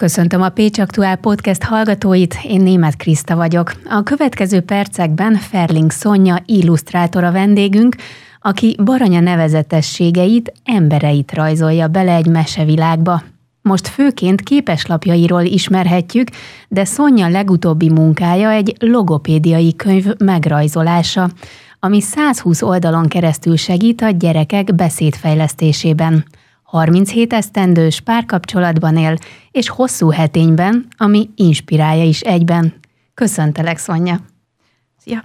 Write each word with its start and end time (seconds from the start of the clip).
Köszöntöm 0.00 0.42
a 0.42 0.48
Pécs 0.48 0.78
Aktuál 0.78 1.16
Podcast 1.16 1.62
hallgatóit, 1.62 2.38
én 2.46 2.60
Német 2.60 2.96
Kriszta 2.96 3.36
vagyok. 3.36 3.72
A 3.84 4.02
következő 4.02 4.60
percekben 4.60 5.34
Ferling 5.34 5.90
Szonya 5.90 6.42
illusztrátor 6.46 7.24
a 7.24 7.32
vendégünk, 7.32 7.96
aki 8.40 8.76
Baranya 8.84 9.20
nevezetességeit, 9.20 10.52
embereit 10.64 11.32
rajzolja 11.32 11.88
bele 11.88 12.14
egy 12.14 12.26
mesevilágba. 12.26 13.22
Most 13.62 13.88
főként 13.88 14.40
képeslapjairól 14.40 15.42
ismerhetjük, 15.42 16.28
de 16.68 16.84
Szonya 16.84 17.28
legutóbbi 17.28 17.90
munkája 17.90 18.50
egy 18.50 18.76
logopédiai 18.78 19.76
könyv 19.76 20.06
megrajzolása, 20.18 21.30
ami 21.80 22.00
120 22.00 22.62
oldalon 22.62 23.08
keresztül 23.08 23.56
segít 23.56 24.00
a 24.00 24.10
gyerekek 24.10 24.74
beszédfejlesztésében. 24.74 26.24
37 26.70 27.32
esztendős 27.32 28.00
párkapcsolatban 28.00 28.96
él, 28.96 29.16
és 29.50 29.68
hosszú 29.68 30.10
hetényben, 30.10 30.86
ami 30.96 31.30
inspirálja 31.34 32.04
is 32.04 32.20
egyben. 32.20 32.74
Köszöntelek, 33.14 33.78
Szonya! 33.78 34.20
Szia! 34.96 35.22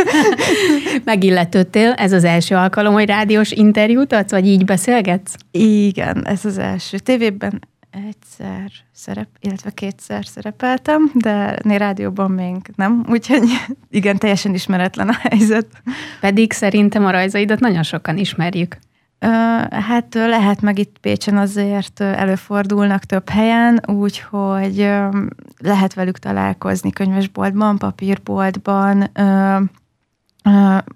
Megilletődtél, 1.04 1.92
ez 1.92 2.12
az 2.12 2.24
első 2.24 2.54
alkalom, 2.54 2.92
hogy 2.92 3.06
rádiós 3.06 3.50
interjút 3.50 4.12
adsz, 4.12 4.30
vagy 4.30 4.46
így 4.46 4.64
beszélgetsz? 4.64 5.34
Igen, 5.50 6.26
ez 6.26 6.44
az 6.44 6.58
első. 6.58 6.98
Tévében 6.98 7.68
egyszer 8.08 8.70
szerep, 8.92 9.28
illetve 9.40 9.70
kétszer 9.70 10.26
szerepeltem, 10.26 11.10
de 11.14 11.58
né 11.62 11.76
rádióban 11.76 12.30
még 12.30 12.56
nem, 12.76 13.06
úgyhogy 13.08 13.42
igen, 13.90 14.18
teljesen 14.18 14.54
ismeretlen 14.54 15.08
a 15.08 15.18
helyzet. 15.20 15.66
Pedig 16.20 16.52
szerintem 16.52 17.04
a 17.04 17.10
rajzaidat 17.10 17.60
nagyon 17.60 17.82
sokan 17.82 18.16
ismerjük. 18.16 18.78
Hát 19.70 20.14
lehet 20.14 20.60
meg 20.60 20.78
itt 20.78 20.98
Pécsen 20.98 21.36
azért 21.36 22.00
előfordulnak 22.00 23.04
több 23.04 23.28
helyen, 23.28 23.80
úgyhogy 23.86 24.92
lehet 25.58 25.94
velük 25.94 26.18
találkozni 26.18 26.90
könyvesboltban, 26.90 27.78
papírboltban, 27.78 29.10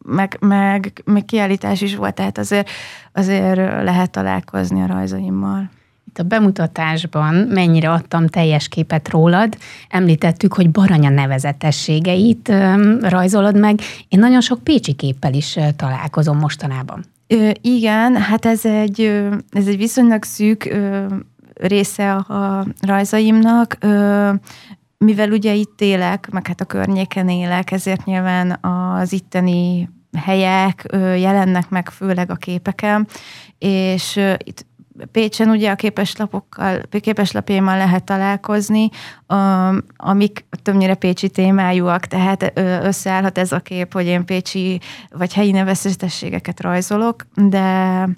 meg, 0.05 0.37
meg 0.41 1.03
még 1.05 1.25
kiállítás 1.25 1.81
is 1.81 1.97
volt, 1.97 2.15
tehát 2.15 2.39
azért, 2.39 2.71
azért 3.12 3.57
lehet 3.83 4.11
találkozni 4.11 4.83
a 4.83 4.87
rajzaimmal. 4.87 5.71
A 6.19 6.22
bemutatásban 6.22 7.34
mennyire 7.34 7.91
adtam 7.91 8.27
teljes 8.27 8.69
képet 8.69 9.08
rólad, 9.08 9.56
említettük, 9.89 10.55
hogy 10.55 10.70
Baranya 10.70 11.08
nevezetességeit 11.08 12.53
rajzolod 13.00 13.58
meg. 13.58 13.80
Én 14.08 14.19
nagyon 14.19 14.41
sok 14.41 14.64
pécsi 14.64 14.92
képpel 14.92 15.34
is 15.34 15.58
találkozom 15.77 16.38
mostanában. 16.38 17.05
Ö, 17.27 17.50
igen, 17.61 18.16
hát 18.16 18.44
ez 18.47 18.64
egy, 18.64 19.00
ez 19.50 19.66
egy 19.66 19.77
viszonylag 19.77 20.25
szűk 20.25 20.64
ö, 20.64 21.06
része 21.55 22.14
a 22.14 22.66
rajzaimnak, 22.81 23.77
ö, 23.81 24.31
mivel 24.98 25.31
ugye 25.31 25.55
itt 25.55 25.81
élek, 25.81 26.28
meg 26.31 26.47
hát 26.47 26.61
a 26.61 26.64
környéken 26.64 27.28
élek, 27.28 27.70
ezért 27.70 28.05
nyilván 28.05 28.58
az 28.61 29.12
itteni 29.12 29.88
helyek 30.19 30.86
jelennek 31.16 31.69
meg 31.69 31.91
főleg 31.91 32.31
a 32.31 32.34
képeken, 32.34 33.06
és 33.58 34.20
itt 34.44 34.66
Pécsen 35.12 35.48
ugye 35.48 35.70
a 35.70 35.75
képeslapokkal, 35.75 36.81
képeslapjaimmal 37.01 37.77
lehet 37.77 38.05
találkozni, 38.05 38.89
amik 39.97 40.45
többnyire 40.62 40.95
pécsi 40.95 41.29
témájúak, 41.29 42.06
tehát 42.06 42.53
összeállhat 42.83 43.39
ez 43.39 43.53
a 43.53 43.59
kép, 43.59 43.93
hogy 43.93 44.06
én 44.06 44.25
pécsi 44.25 44.81
vagy 45.11 45.33
helyi 45.33 45.51
nevezetességeket 45.51 46.61
rajzolok, 46.61 47.27
de 47.34 48.09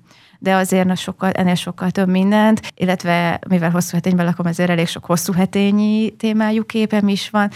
de 0.43 0.55
azért 0.55 0.97
sokkal, 0.97 1.31
ennél 1.31 1.55
sokkal 1.55 1.91
több 1.91 2.09
mindent, 2.09 2.61
illetve 2.75 3.41
mivel 3.49 3.71
hosszú 3.71 3.95
hetényben 3.95 4.27
lakom, 4.27 4.47
ezért 4.47 4.71
elég 4.71 4.87
sok 4.87 5.05
hosszú 5.05 5.33
hetényi 5.33 6.11
témájú 6.11 6.65
képem 6.65 7.09
is 7.09 7.31
van, 7.31 7.51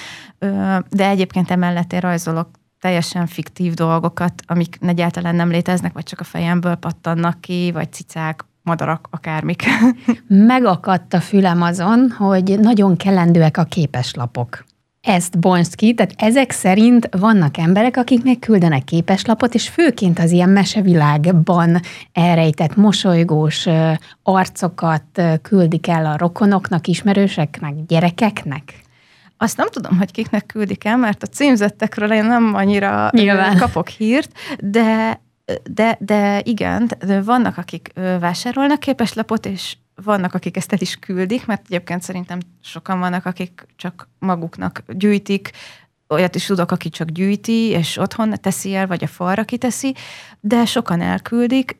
de 0.88 1.08
egyébként 1.08 1.50
emellett 1.50 1.92
én 1.92 2.00
rajzolok 2.00 2.48
teljesen 2.80 3.26
fiktív 3.26 3.74
dolgokat, 3.74 4.42
amik 4.46 4.78
egyáltalán 4.80 5.34
nem 5.34 5.50
léteznek, 5.50 5.92
vagy 5.92 6.02
csak 6.02 6.20
a 6.20 6.24
fejemből 6.24 6.74
pattannak 6.74 7.40
ki, 7.40 7.70
vagy 7.72 7.92
cicák, 7.92 8.44
madarak, 8.66 9.08
akármik. 9.10 9.64
Megakadt 10.28 11.14
a 11.14 11.20
fülem 11.20 11.62
azon, 11.62 12.10
hogy 12.18 12.58
nagyon 12.60 12.96
kellendőek 12.96 13.56
a 13.56 13.64
képeslapok. 13.64 14.64
Ezt 15.00 15.38
bontsd 15.38 15.74
ki, 15.74 15.94
tehát 15.94 16.14
ezek 16.16 16.50
szerint 16.50 17.08
vannak 17.18 17.58
emberek, 17.58 17.96
akik 17.96 18.22
még 18.22 18.38
küldenek 18.38 18.84
képeslapot, 18.84 19.54
és 19.54 19.68
főként 19.68 20.18
az 20.18 20.30
ilyen 20.30 20.48
mesevilágban 20.48 21.80
elrejtett 22.12 22.76
mosolygós 22.76 23.66
arcokat 24.22 25.22
küldik 25.42 25.88
el 25.88 26.06
a 26.06 26.16
rokonoknak, 26.16 26.86
ismerőseknek, 26.86 27.74
gyerekeknek? 27.86 28.74
Azt 29.36 29.56
nem 29.56 29.68
tudom, 29.70 29.98
hogy 29.98 30.10
kiknek 30.10 30.46
küldik 30.46 30.84
el, 30.84 30.96
mert 30.96 31.22
a 31.22 31.26
címzettekről 31.26 32.12
én 32.12 32.24
nem 32.24 32.54
annyira 32.54 33.08
Nyilván. 33.12 33.56
kapok 33.56 33.88
hírt, 33.88 34.32
de 34.60 35.20
de, 35.70 35.96
de 36.00 36.40
igen, 36.44 36.90
de 36.98 37.22
vannak, 37.22 37.56
akik 37.56 37.92
vásárolnak 37.94 38.78
képeslapot, 38.78 39.46
és 39.46 39.76
vannak, 40.02 40.34
akik 40.34 40.56
ezt 40.56 40.72
el 40.72 40.78
is 40.80 40.96
küldik, 40.96 41.46
mert 41.46 41.62
egyébként 41.64 42.02
szerintem 42.02 42.38
sokan 42.62 42.98
vannak, 42.98 43.26
akik 43.26 43.66
csak 43.76 44.08
maguknak 44.18 44.82
gyűjtik, 44.88 45.50
olyat 46.08 46.34
is 46.34 46.44
tudok, 46.44 46.70
aki 46.70 46.88
csak 46.88 47.08
gyűjti, 47.08 47.68
és 47.68 47.96
otthon 47.96 48.34
teszi 48.40 48.74
el, 48.74 48.86
vagy 48.86 49.04
a 49.04 49.06
falra 49.06 49.44
kiteszi, 49.44 49.94
de 50.40 50.64
sokan 50.64 51.00
elküldik, 51.00 51.76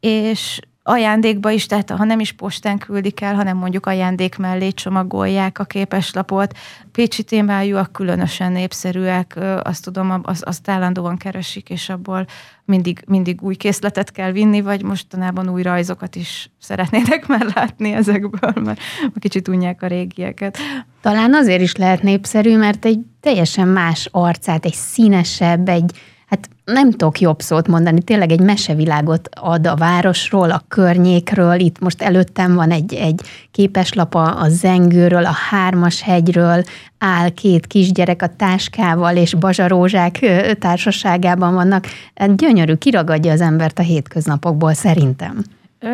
és 0.00 0.60
ajándékba 0.86 1.50
is, 1.50 1.66
tehát 1.66 1.90
ha 1.90 2.04
nem 2.04 2.20
is 2.20 2.32
postán 2.32 2.78
küldik 2.78 3.20
el, 3.20 3.34
hanem 3.34 3.56
mondjuk 3.56 3.86
ajándék 3.86 4.36
mellé 4.36 4.70
csomagolják 4.70 5.58
a 5.58 5.64
képeslapot. 5.64 6.56
Pécsi 6.92 7.22
témájúak 7.22 7.92
különösen 7.92 8.52
népszerűek, 8.52 9.38
azt 9.62 9.84
tudom, 9.84 10.20
azt, 10.22 10.42
azt 10.42 10.68
állandóan 10.68 11.16
keresik, 11.16 11.70
és 11.70 11.88
abból 11.88 12.26
mindig, 12.64 13.02
mindig 13.06 13.42
új 13.42 13.54
készletet 13.54 14.12
kell 14.12 14.32
vinni, 14.32 14.60
vagy 14.60 14.82
mostanában 14.82 15.48
új 15.48 15.62
rajzokat 15.62 16.16
is 16.16 16.50
szeretnének 16.60 17.26
már 17.36 17.46
látni 17.54 17.92
ezekből, 17.92 18.62
mert 18.64 18.80
kicsit 19.18 19.48
unják 19.48 19.82
a 19.82 19.86
régieket. 19.86 20.58
Talán 21.00 21.34
azért 21.34 21.60
is 21.60 21.76
lehet 21.76 22.02
népszerű, 22.02 22.56
mert 22.56 22.84
egy 22.84 23.00
teljesen 23.20 23.68
más 23.68 24.08
arcát, 24.10 24.64
egy 24.64 24.74
színesebb, 24.74 25.68
egy 25.68 25.92
nem 26.64 26.90
tudok 26.90 27.20
jobb 27.20 27.40
szót 27.40 27.68
mondani, 27.68 28.02
tényleg 28.02 28.30
egy 28.30 28.40
mesevilágot 28.40 29.28
ad 29.40 29.66
a 29.66 29.74
városról, 29.74 30.50
a 30.50 30.64
környékről. 30.68 31.60
Itt 31.60 31.78
most 31.78 32.02
előttem 32.02 32.54
van 32.54 32.70
egy, 32.70 32.94
egy 32.94 33.20
képeslap 33.50 34.14
a 34.14 34.46
zengőről, 34.48 35.24
a 35.24 35.36
hármas 35.50 36.02
hegyről, 36.02 36.62
áll 36.98 37.28
két 37.28 37.66
kisgyerek 37.66 38.22
a 38.22 38.36
táskával, 38.36 39.16
és 39.16 39.34
bazsarózsák 39.34 40.18
társaságában 40.58 41.54
vannak. 41.54 41.86
Hát 42.14 42.36
gyönyörű, 42.36 42.74
kiragadja 42.74 43.32
az 43.32 43.40
embert 43.40 43.78
a 43.78 43.82
hétköznapokból 43.82 44.72
szerintem. 44.72 45.44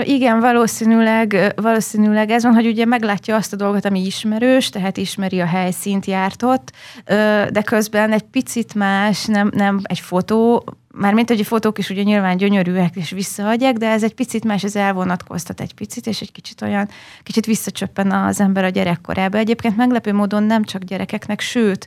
Igen, 0.03 0.41
valószínűleg, 0.41 1.53
valószínűleg 1.57 2.31
ez 2.31 2.43
van, 2.43 2.55
hogy 2.55 2.67
ugye 2.67 2.85
meglátja 2.85 3.37
azt 3.37 3.53
a 3.53 3.57
dolgot, 3.57 3.85
ami 3.85 4.05
ismerős, 4.07 4.69
tehát 4.69 4.97
ismeri 4.97 5.41
a 5.41 5.47
helyszínt, 5.47 6.07
járt 6.07 6.43
ott, 6.43 6.73
de 7.51 7.63
közben 7.65 8.13
egy 8.13 8.23
picit 8.23 8.75
más, 8.75 9.25
nem, 9.25 9.51
nem 9.55 9.81
egy 9.83 10.01
fotó, 10.01 10.65
mármint, 10.95 11.29
hogy 11.29 11.41
a 11.41 11.45
fotók 11.45 11.79
is 11.79 11.91
ugye 11.91 12.03
nyilván 12.03 12.37
gyönyörűek 12.37 12.97
és 12.97 13.11
visszaadják, 13.11 13.77
de 13.77 13.89
ez 13.91 14.03
egy 14.03 14.15
picit 14.15 14.45
más, 14.45 14.65
ez 14.65 14.77
elvonatkoztat 14.77 15.61
egy 15.61 15.75
picit, 15.75 16.07
és 16.07 16.21
egy 16.21 16.33
kicsit 16.33 16.63
olyan, 16.63 16.89
kicsit 17.23 17.47
visszacsöppen 17.47 18.11
az 18.11 18.41
ember 18.41 18.65
a 18.65 18.69
gyerekkorába. 18.69 19.39
Egyébként 19.39 19.77
meglepő 19.77 20.13
módon 20.13 20.43
nem 20.43 20.65
csak 20.65 20.83
gyerekeknek, 20.83 21.41
sőt, 21.41 21.87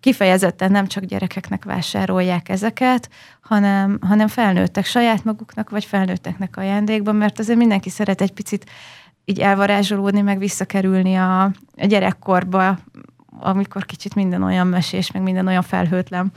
kifejezetten 0.00 0.70
nem 0.70 0.86
csak 0.86 1.04
gyerekeknek 1.04 1.64
vásárolják 1.64 2.48
ezeket, 2.48 3.10
hanem, 3.40 3.98
hanem 4.00 4.28
felnőttek 4.28 4.84
saját 4.84 5.24
maguknak, 5.24 5.70
vagy 5.70 5.84
felnőtteknek 5.84 6.56
ajándékban, 6.56 7.16
mert 7.16 7.38
azért 7.38 7.58
mindenki 7.58 7.90
szeret 7.90 8.20
egy 8.20 8.32
picit 8.32 8.70
így 9.24 9.40
elvarázsolódni, 9.40 10.20
meg 10.20 10.38
visszakerülni 10.38 11.14
a, 11.14 11.42
a 11.76 11.86
gyerekkorba, 11.86 12.78
amikor 13.40 13.86
kicsit 13.86 14.14
minden 14.14 14.42
olyan 14.42 14.66
mesés, 14.66 15.10
meg 15.10 15.22
minden 15.22 15.46
olyan 15.46 15.62
felhőtlen. 15.62 16.32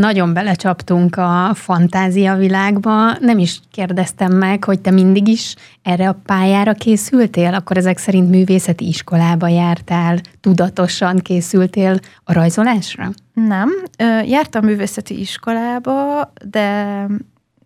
Nagyon 0.00 0.32
belecsaptunk 0.32 1.16
a 1.16 1.50
fantázia 1.54 2.36
világba. 2.36 3.16
Nem 3.18 3.38
is 3.38 3.60
kérdeztem 3.70 4.32
meg, 4.32 4.64
hogy 4.64 4.80
te 4.80 4.90
mindig 4.90 5.28
is 5.28 5.54
erre 5.82 6.08
a 6.08 6.20
pályára 6.26 6.72
készültél, 6.72 7.54
akkor 7.54 7.76
ezek 7.76 7.98
szerint 7.98 8.30
művészeti 8.30 8.86
iskolába 8.86 9.48
jártál, 9.48 10.20
tudatosan 10.40 11.18
készültél 11.18 11.98
a 12.24 12.32
rajzolásra? 12.32 13.10
Nem, 13.32 13.68
jártam 14.24 14.64
művészeti 14.64 15.20
iskolába, 15.20 16.32
de 16.44 17.06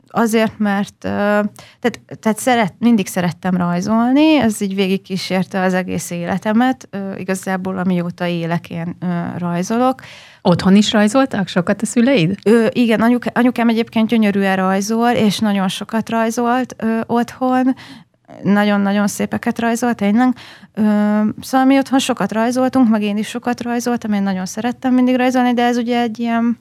azért, 0.08 0.58
mert 0.58 0.94
tehát, 0.98 2.00
tehát 2.20 2.38
szeret, 2.38 2.74
mindig 2.78 3.06
szerettem 3.06 3.56
rajzolni, 3.56 4.36
ez 4.36 4.60
így 4.60 4.74
végig 4.74 5.02
kísérte 5.02 5.60
az 5.60 5.74
egész 5.74 6.10
életemet, 6.10 6.88
igazából 7.16 7.78
amióta 7.78 8.26
élek, 8.26 8.70
én 8.70 8.96
rajzolok. 9.38 10.00
Otthon 10.42 10.76
is 10.76 10.92
rajzoltak 10.92 11.48
sokat 11.48 11.82
a 11.82 11.86
szüleid? 11.86 12.34
Ö, 12.44 12.66
igen, 12.70 13.00
anyuk, 13.00 13.22
anyukám 13.32 13.68
egyébként 13.68 14.08
gyönyörűen 14.08 14.56
rajzol, 14.56 15.10
és 15.10 15.38
nagyon 15.38 15.68
sokat 15.68 16.08
rajzolt 16.08 16.74
ö, 16.78 17.00
otthon, 17.06 17.74
nagyon-nagyon 18.42 19.06
szépeket 19.06 19.58
rajzolt, 19.58 19.96
tényleg. 19.96 20.36
Szóval 21.40 21.66
mi 21.66 21.78
otthon 21.78 21.98
sokat 21.98 22.32
rajzoltunk, 22.32 22.88
meg 22.88 23.02
én 23.02 23.16
is 23.16 23.28
sokat 23.28 23.62
rajzoltam, 23.62 24.12
én 24.12 24.22
nagyon 24.22 24.46
szerettem 24.46 24.94
mindig 24.94 25.16
rajzolni, 25.16 25.54
de 25.54 25.64
ez 25.64 25.76
ugye 25.76 26.00
egy 26.00 26.18
ilyen 26.18 26.58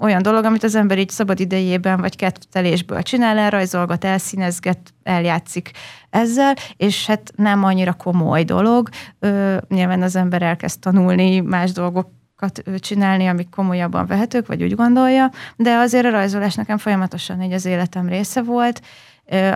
olyan 0.00 0.22
dolog, 0.22 0.44
amit 0.44 0.62
az 0.62 0.74
ember 0.74 0.98
így 0.98 1.08
szabad 1.10 1.40
idejében 1.40 2.00
vagy 2.00 2.16
kettelésből 2.16 3.02
csinál, 3.02 3.38
elrajzolgat, 3.38 4.04
elszínezget, 4.04 4.78
eljátszik 5.02 5.70
ezzel, 6.10 6.54
és 6.76 7.06
hát 7.06 7.32
nem 7.36 7.64
annyira 7.64 7.92
komoly 7.92 8.44
dolog. 8.44 8.88
Ö, 9.18 9.56
nyilván 9.68 10.02
az 10.02 10.16
ember 10.16 10.42
elkezd 10.42 10.80
tanulni 10.80 11.40
más 11.40 11.72
dolgokat 11.72 12.62
csinálni, 12.78 13.26
amik 13.26 13.48
komolyabban 13.50 14.06
vehetők, 14.06 14.46
vagy 14.46 14.62
úgy 14.62 14.74
gondolja, 14.74 15.30
de 15.56 15.74
azért 15.76 16.06
a 16.06 16.10
rajzolás 16.10 16.54
nekem 16.54 16.78
folyamatosan 16.78 17.40
egy 17.40 17.52
az 17.52 17.64
életem 17.64 18.08
része 18.08 18.42
volt. 18.42 18.80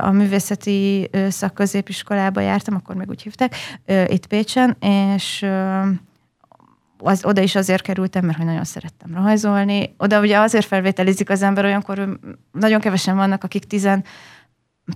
A 0.00 0.10
művészeti 0.10 1.10
szakközépiskolába 1.28 2.40
jártam, 2.40 2.74
akkor 2.74 2.94
még 2.94 3.08
úgy 3.08 3.22
hívták, 3.22 3.54
itt 4.06 4.26
Pécsen, 4.26 4.76
és 5.14 5.46
az, 7.04 7.24
oda 7.24 7.40
is 7.40 7.54
azért 7.54 7.82
kerültem, 7.82 8.24
mert 8.24 8.36
hogy 8.36 8.46
nagyon 8.46 8.64
szerettem 8.64 9.14
rajzolni. 9.14 9.94
Oda 9.98 10.20
ugye 10.20 10.38
azért 10.38 10.66
felvételizik 10.66 11.30
az 11.30 11.42
ember, 11.42 11.64
olyankor 11.64 12.18
nagyon 12.52 12.80
kevesen 12.80 13.16
vannak, 13.16 13.44
akik 13.44 13.64
tizen 13.64 14.04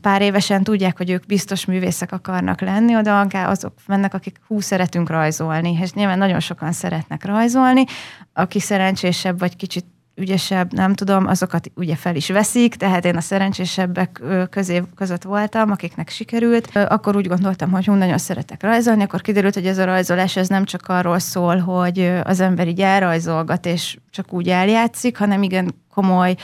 pár 0.00 0.22
évesen 0.22 0.64
tudják, 0.64 0.96
hogy 0.96 1.10
ők 1.10 1.26
biztos 1.26 1.64
művészek 1.64 2.12
akarnak 2.12 2.60
lenni, 2.60 2.96
oda 2.96 3.20
azok 3.20 3.72
mennek, 3.87 4.14
akik 4.14 4.40
hú, 4.46 4.60
szeretünk 4.60 5.08
rajzolni, 5.10 5.78
és 5.81 5.93
nyilván 5.93 6.19
nagyon 6.19 6.40
sokan 6.40 6.72
szeretnek 6.72 7.25
rajzolni, 7.25 7.84
aki 8.32 8.60
szerencsésebb 8.60 9.38
vagy 9.38 9.56
kicsit 9.56 9.84
ügyesebb, 10.19 10.73
nem 10.73 10.94
tudom, 10.94 11.26
azokat 11.26 11.70
ugye 11.75 11.97
fel 11.97 12.17
is 12.17 12.29
veszik, 12.29 12.75
tehát 12.75 13.05
én 13.05 13.17
a 13.17 13.20
szerencsésebbek 13.20 14.23
közé, 14.50 14.82
között 14.94 15.23
voltam, 15.23 15.70
akiknek 15.70 16.09
sikerült. 16.09 16.76
Akkor 16.76 17.17
úgy 17.17 17.29
gondoltam, 17.29 17.70
hogy 17.70 17.87
hú, 17.87 17.93
nagyon 17.93 18.19
szeretek 18.19 18.62
rajzolni, 18.62 19.03
akkor 19.03 19.20
kiderült, 19.20 19.55
hogy 19.55 19.67
ez 19.67 19.79
a 19.79 19.85
rajzolás 19.85 20.37
ez 20.37 20.49
nem 20.49 20.65
csak 20.65 20.88
arról 20.88 21.19
szól, 21.19 21.59
hogy 21.59 22.12
az 22.23 22.41
ember 22.41 22.69
így 22.69 22.81
elrajzolgat, 22.81 23.67
és 23.67 23.99
csak 24.11 24.32
úgy 24.32 24.49
eljátszik, 24.49 25.19
hanem 25.19 25.43
igen 25.43 25.75
komoly 25.94 26.35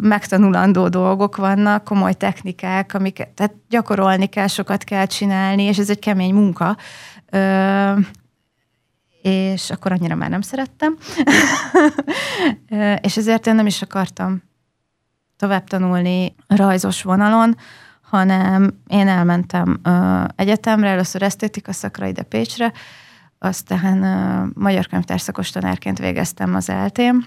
megtanulandó 0.00 0.88
dolgok 0.88 1.36
vannak, 1.36 1.84
komoly 1.84 2.12
technikák, 2.12 2.94
amiket 2.94 3.28
tehát 3.28 3.54
gyakorolni 3.68 4.26
kell, 4.26 4.46
sokat 4.46 4.84
kell 4.84 5.06
csinálni, 5.06 5.62
és 5.62 5.78
ez 5.78 5.90
egy 5.90 5.98
kemény 5.98 6.34
munka 6.34 6.76
és 9.24 9.70
akkor 9.70 9.92
annyira 9.92 10.14
már 10.14 10.30
nem 10.30 10.40
szerettem. 10.40 10.96
és 13.06 13.16
ezért 13.16 13.46
én 13.46 13.54
nem 13.54 13.66
is 13.66 13.82
akartam 13.82 14.42
tovább 15.36 15.64
tanulni 15.64 16.34
rajzos 16.46 17.02
vonalon, 17.02 17.56
hanem 18.00 18.80
én 18.86 19.08
elmentem 19.08 19.80
uh, 19.84 20.24
egyetemre, 20.36 20.88
először 20.88 21.22
esztétika 21.22 21.72
szakra 21.72 22.06
ide 22.06 22.22
Pécsre, 22.22 22.72
aztán 23.38 24.02
uh, 24.02 24.50
magyar 24.54 24.86
könyvtárszakos 24.86 25.50
tanárként 25.50 25.98
végeztem 25.98 26.54
az 26.54 26.68
eltém. 26.68 27.26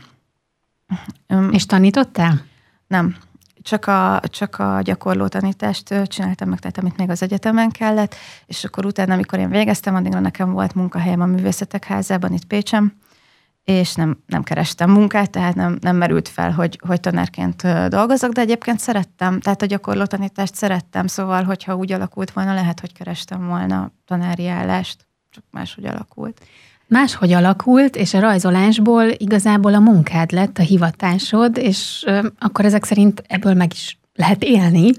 Um, 1.28 1.50
és 1.52 1.66
tanítottál? 1.66 2.42
Nem 2.88 3.16
csak 3.62 3.86
a, 3.86 4.21
csak 4.24 4.59
a 4.59 4.80
gyakorló 4.81 5.27
tanítást 5.27 5.94
csináltam 6.04 6.50
meg, 6.50 6.59
tehát 6.59 6.77
amit 6.77 6.98
még 6.98 7.09
az 7.09 7.21
egyetemen 7.21 7.69
kellett, 7.69 8.15
és 8.45 8.63
akkor 8.63 8.86
utána, 8.86 9.13
amikor 9.13 9.39
én 9.39 9.50
végeztem, 9.50 9.95
addigra 9.95 10.19
nekem 10.19 10.51
volt 10.51 10.74
munkahelyem 10.74 11.21
a 11.21 11.25
Művészetek 11.25 11.86
Házában 11.86 12.33
itt 12.33 12.45
Pécsem, 12.45 12.94
és 13.63 13.95
nem, 13.95 14.24
nem 14.25 14.44
kerestem 14.44 14.92
munkát, 14.92 15.30
tehát 15.31 15.56
nem, 15.56 15.77
nem 15.81 15.95
merült 15.95 16.27
fel, 16.27 16.51
hogy, 16.51 16.80
hogy 16.88 17.00
tanárként 17.00 17.89
dolgozok, 17.89 18.31
de 18.31 18.42
egyébként 18.42 18.80
szerettem, 18.80 19.39
tehát 19.39 19.62
a 19.62 19.65
gyakorló 19.65 20.06
tanítást 20.06 20.56
szerettem, 20.56 21.07
szóval, 21.07 21.44
hogyha 21.44 21.75
úgy 21.75 21.92
alakult 21.92 22.31
volna, 22.31 22.54
lehet, 22.54 22.80
hogy 22.80 22.94
kerestem 22.94 23.48
volna 23.48 23.92
tanári 24.06 24.48
állást, 24.48 25.07
csak 25.30 25.44
máshogy 25.51 25.86
alakult 25.86 26.42
máshogy 26.88 27.31
alakult, 27.31 27.95
és 27.95 28.13
a 28.13 28.19
rajzolásból 28.19 29.04
igazából 29.18 29.74
a 29.74 29.80
munkád 29.80 30.31
lett, 30.31 30.57
a 30.57 30.62
hivatásod, 30.62 31.57
és 31.57 32.06
akkor 32.39 32.66
ezek 32.66 32.84
szerint 32.84 33.24
ebből 33.28 33.54
meg 33.54 33.72
is 33.74 34.00
lehet 34.13 34.44
élni. 34.44 34.92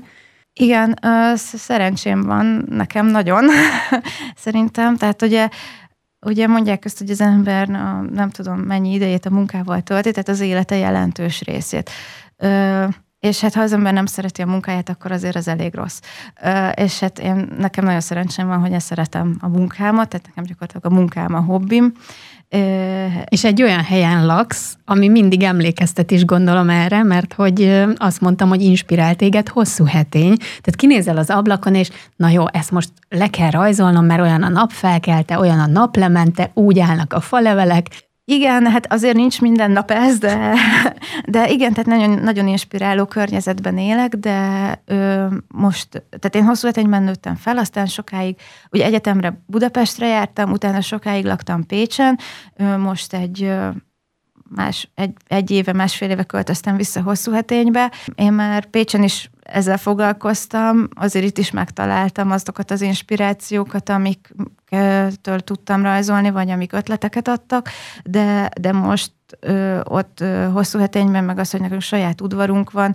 Igen, 0.52 0.98
szerencsém 1.34 2.22
van 2.22 2.64
nekem 2.70 3.06
nagyon, 3.06 3.44
szerintem. 4.44 4.96
Tehát 4.96 5.22
ugye 5.22 5.48
Ugye 6.26 6.46
mondják 6.46 6.84
azt, 6.84 6.98
hogy 6.98 7.10
az 7.10 7.20
ember 7.20 7.68
nem 8.12 8.30
tudom 8.30 8.58
mennyi 8.60 8.92
idejét 8.92 9.26
a 9.26 9.30
munkával 9.30 9.80
tölti, 9.80 10.10
tehát 10.10 10.28
az 10.28 10.40
élete 10.40 10.76
jelentős 10.76 11.40
részét. 11.40 11.90
És 13.20 13.40
hát 13.40 13.54
ha 13.54 13.60
az 13.60 13.72
ember 13.72 13.92
nem 13.92 14.06
szereti 14.06 14.42
a 14.42 14.46
munkáját, 14.46 14.88
akkor 14.88 15.12
azért 15.12 15.36
az 15.36 15.48
elég 15.48 15.74
rossz. 15.74 16.00
És 16.74 17.00
hát 17.00 17.18
én, 17.18 17.48
nekem 17.58 17.84
nagyon 17.84 18.00
szerencsém 18.00 18.46
van, 18.46 18.60
hogy 18.60 18.70
én 18.70 18.78
szeretem 18.78 19.36
a 19.40 19.48
munkámat, 19.48 20.08
tehát 20.08 20.26
nekem 20.26 20.44
gyakorlatilag 20.44 20.86
a 20.86 20.94
munkám 21.00 21.34
a 21.34 21.40
hobbim. 21.40 21.92
És 23.28 23.44
egy 23.44 23.62
olyan 23.62 23.82
helyen 23.82 24.26
laksz, 24.26 24.76
ami 24.84 25.08
mindig 25.08 25.42
emlékeztet 25.42 26.10
is 26.10 26.24
gondolom 26.24 26.70
erre, 26.70 27.02
mert 27.02 27.32
hogy 27.32 27.84
azt 27.96 28.20
mondtam, 28.20 28.48
hogy 28.48 28.62
inspirál 28.62 29.14
téged 29.14 29.48
hosszú 29.48 29.84
hetény. 29.84 30.36
Tehát 30.36 30.76
kinézel 30.76 31.16
az 31.16 31.30
ablakon, 31.30 31.74
és 31.74 31.90
na 32.16 32.28
jó, 32.28 32.44
ezt 32.52 32.70
most 32.70 32.90
le 33.08 33.28
kell 33.28 33.50
rajzolnom, 33.50 34.04
mert 34.04 34.20
olyan 34.20 34.42
a 34.42 34.48
nap 34.48 34.70
felkelte, 34.70 35.38
olyan 35.38 35.60
a 35.60 35.66
naplemente, 35.66 36.50
úgy 36.54 36.78
állnak 36.78 37.12
a 37.12 37.20
falevelek, 37.20 37.86
igen, 38.30 38.66
hát 38.66 38.92
azért 38.92 39.16
nincs 39.16 39.40
minden 39.40 39.70
nap 39.70 39.90
ez, 39.90 40.18
de, 40.18 40.54
de 41.26 41.48
igen, 41.48 41.72
tehát 41.72 42.00
nagyon, 42.00 42.22
nagyon 42.22 42.46
inspiráló 42.46 43.04
környezetben 43.04 43.78
élek, 43.78 44.14
de 44.14 44.80
ö, 44.84 45.26
most, 45.48 45.88
tehát 45.90 46.34
én 46.34 46.44
hosszú 46.44 46.68
egy 46.72 46.88
nőttem 46.88 47.34
fel, 47.34 47.58
aztán 47.58 47.86
sokáig, 47.86 48.36
ugye 48.70 48.84
egyetemre 48.84 49.42
Budapestre 49.46 50.06
jártam, 50.06 50.50
utána 50.50 50.80
sokáig 50.80 51.24
laktam 51.24 51.66
Pécsen, 51.66 52.18
ö, 52.56 52.76
most 52.76 53.12
egy 53.14 53.42
ö, 53.42 53.68
más, 54.48 54.88
egy, 54.94 55.12
egy 55.26 55.50
éve, 55.50 55.72
másfél 55.72 56.10
éve 56.10 56.22
költöztem 56.22 56.76
vissza 56.76 57.02
hosszú 57.02 57.32
heténybe. 57.32 57.92
Én 58.14 58.32
már 58.32 58.66
Pécsen 58.66 59.02
is 59.02 59.30
ezzel 59.42 59.76
foglalkoztam, 59.76 60.88
azért 60.94 61.24
itt 61.24 61.38
is 61.38 61.50
megtaláltam 61.50 62.30
azokat 62.30 62.70
az 62.70 62.80
inspirációkat, 62.80 63.88
amiktől 63.88 65.40
tudtam 65.40 65.82
rajzolni, 65.82 66.30
vagy 66.30 66.50
amik 66.50 66.72
ötleteket 66.72 67.28
adtak, 67.28 67.68
de, 68.04 68.50
de 68.60 68.72
most 68.72 69.12
ö, 69.40 69.80
ott 69.84 70.20
ö, 70.20 70.48
hosszú 70.52 70.78
hetényben 70.78 71.24
meg 71.24 71.38
az, 71.38 71.50
hogy 71.50 71.60
nekünk 71.60 71.80
saját 71.80 72.20
udvarunk 72.20 72.70
van, 72.70 72.94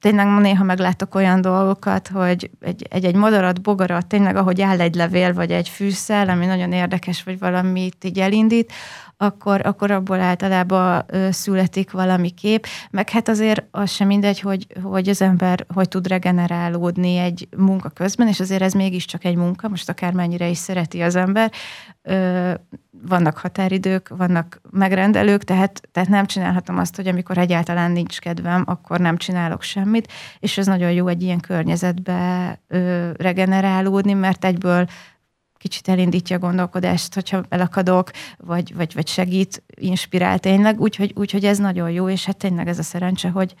tényleg 0.00 0.40
néha 0.40 0.64
meglátok 0.64 1.14
olyan 1.14 1.40
dolgokat, 1.40 2.08
hogy 2.08 2.50
egy, 2.60 2.86
egy, 2.90 3.04
egy 3.04 3.14
madarat, 3.14 3.62
bogarat, 3.62 4.06
tényleg 4.06 4.36
ahogy 4.36 4.60
áll 4.60 4.80
egy 4.80 4.94
levél, 4.94 5.34
vagy 5.34 5.50
egy 5.50 5.68
fűszel, 5.68 6.28
ami 6.28 6.46
nagyon 6.46 6.72
érdekes, 6.72 7.22
vagy 7.22 7.38
valamit 7.38 8.04
így 8.04 8.18
elindít, 8.18 8.72
akkor, 9.22 9.66
akkor 9.66 9.90
abból 9.90 10.20
általában 10.20 11.04
születik 11.30 11.90
valami 11.90 12.30
kép, 12.30 12.66
meg 12.90 13.10
hát 13.10 13.28
azért 13.28 13.64
az 13.70 13.90
sem 13.90 14.06
mindegy, 14.06 14.40
hogy, 14.40 14.66
hogy 14.82 15.08
az 15.08 15.22
ember 15.22 15.66
hogy 15.74 15.88
tud 15.88 16.06
regenerálódni 16.06 17.16
egy 17.16 17.48
munka 17.56 17.88
közben, 17.88 18.28
és 18.28 18.40
azért 18.40 18.62
ez 18.62 18.72
mégiscsak 18.72 19.24
egy 19.24 19.36
munka, 19.36 19.68
most 19.68 19.88
akármennyire 19.88 20.48
is 20.48 20.58
szereti 20.58 21.00
az 21.00 21.16
ember, 21.16 21.52
vannak 23.08 23.38
határidők, 23.38 24.08
vannak 24.08 24.60
megrendelők, 24.70 25.44
tehát, 25.44 25.88
tehát 25.92 26.08
nem 26.08 26.26
csinálhatom 26.26 26.78
azt, 26.78 26.96
hogy 26.96 27.08
amikor 27.08 27.38
egyáltalán 27.38 27.90
nincs 27.90 28.18
kedvem, 28.18 28.62
akkor 28.66 29.00
nem 29.00 29.16
csinálok 29.16 29.62
semmit, 29.62 30.12
és 30.38 30.58
ez 30.58 30.66
nagyon 30.66 30.92
jó 30.92 31.06
egy 31.06 31.22
ilyen 31.22 31.40
környezetbe 31.40 32.58
ö, 32.68 33.10
regenerálódni, 33.16 34.12
mert 34.12 34.44
egyből 34.44 34.86
kicsit 35.60 35.88
elindítja 35.88 36.36
a 36.36 36.38
gondolkodást, 36.38 37.14
hogyha 37.14 37.42
elakadok, 37.48 38.10
vagy, 38.36 38.74
vagy, 38.74 38.94
vagy 38.94 39.06
segít, 39.06 39.62
inspirál 39.74 40.38
tényleg, 40.38 40.80
úgyhogy, 40.80 41.12
úgyhogy 41.16 41.44
ez 41.44 41.58
nagyon 41.58 41.90
jó, 41.90 42.08
és 42.08 42.24
hát 42.24 42.36
tényleg 42.36 42.68
ez 42.68 42.78
a 42.78 42.82
szerencse, 42.82 43.28
hogy, 43.28 43.54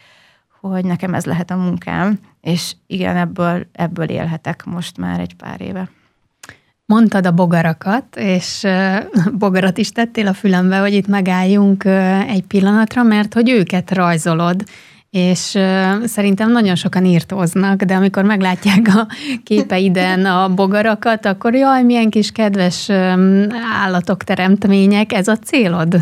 hogy 0.60 0.84
nekem 0.84 1.14
ez 1.14 1.24
lehet 1.24 1.50
a 1.50 1.56
munkám, 1.56 2.18
és 2.40 2.74
igen, 2.86 3.16
ebből, 3.16 3.66
ebből 3.72 4.08
élhetek 4.08 4.64
most 4.64 4.96
már 4.96 5.20
egy 5.20 5.34
pár 5.34 5.60
éve. 5.60 5.90
Mondtad 6.84 7.26
a 7.26 7.32
bogarakat, 7.32 8.16
és 8.16 8.66
bogarat 9.32 9.78
is 9.78 9.92
tettél 9.92 10.26
a 10.26 10.34
fülembe, 10.34 10.78
hogy 10.78 10.94
itt 10.94 11.06
megálljunk 11.06 11.84
egy 12.28 12.44
pillanatra, 12.46 13.02
mert 13.02 13.34
hogy 13.34 13.50
őket 13.50 13.90
rajzolod, 13.90 14.64
és 15.10 15.54
uh, 15.54 16.04
szerintem 16.04 16.50
nagyon 16.50 16.74
sokan 16.74 17.04
írtóznak, 17.04 17.82
de 17.82 17.94
amikor 17.94 18.24
meglátják 18.24 18.88
a 18.88 19.06
képeiden 19.44 20.26
a 20.26 20.54
bogarakat, 20.54 21.26
akkor 21.26 21.54
jaj, 21.54 21.82
milyen 21.82 22.10
kis 22.10 22.32
kedves 22.32 22.88
um, 22.88 23.46
állatok, 23.82 24.24
teremtmények, 24.24 25.12
ez 25.12 25.28
a 25.28 25.36
célod? 25.36 25.94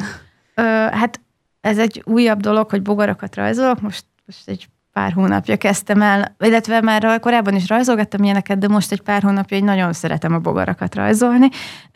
Ö, 0.55 0.63
hát 0.91 1.21
ez 1.61 1.79
egy 1.79 2.03
újabb 2.05 2.41
dolog, 2.41 2.71
hogy 2.71 2.83
bogarakat 2.83 3.37
rajzolok, 3.37 3.81
most, 3.81 4.05
most 4.27 4.49
egy 4.49 4.69
pár 4.99 5.13
hónapja 5.13 5.57
kezdtem 5.57 6.03
el, 6.03 6.37
illetve 6.45 6.81
már 6.81 7.21
korábban 7.21 7.55
is 7.55 7.69
rajzolgattam 7.69 8.23
ilyeneket, 8.23 8.59
de 8.59 8.69
most 8.69 8.93
egy 8.93 9.01
pár 9.01 9.23
hónapja 9.23 9.57
egy 9.57 9.65
nagyon 9.65 9.93
szeretem 9.93 10.33
a 10.33 10.39
bogarakat 10.39 10.95
rajzolni. 10.95 11.49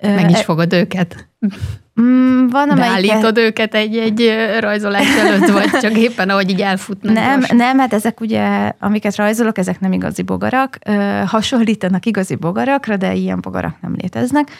Meg 0.02 0.30
is 0.30 0.42
fogod 0.42 0.72
őket. 0.72 1.28
Mm, 2.00 2.46
van, 2.46 2.70
amelyik... 2.70 3.06
Beállítod 3.06 3.38
őket 3.38 3.74
egy-egy 3.74 4.32
rajzolás 4.60 5.16
előtt, 5.16 5.48
vagy 5.48 5.70
csak 5.80 5.96
éppen 5.96 6.28
ahogy 6.28 6.50
így 6.50 6.60
elfutnak? 6.60 7.14
Nem, 7.14 7.38
gyorsan. 7.38 7.56
nem, 7.56 7.78
hát 7.78 7.92
ezek 7.92 8.20
ugye, 8.20 8.72
amiket 8.78 9.16
rajzolok, 9.16 9.58
ezek 9.58 9.80
nem 9.80 9.92
igazi 9.92 10.22
bogarak. 10.22 10.78
Hasonlítanak 11.26 12.06
igazi 12.06 12.34
bogarakra, 12.34 12.96
de 12.96 13.14
ilyen 13.14 13.40
bogarak 13.40 13.74
nem 13.80 13.94
léteznek. 13.96 14.50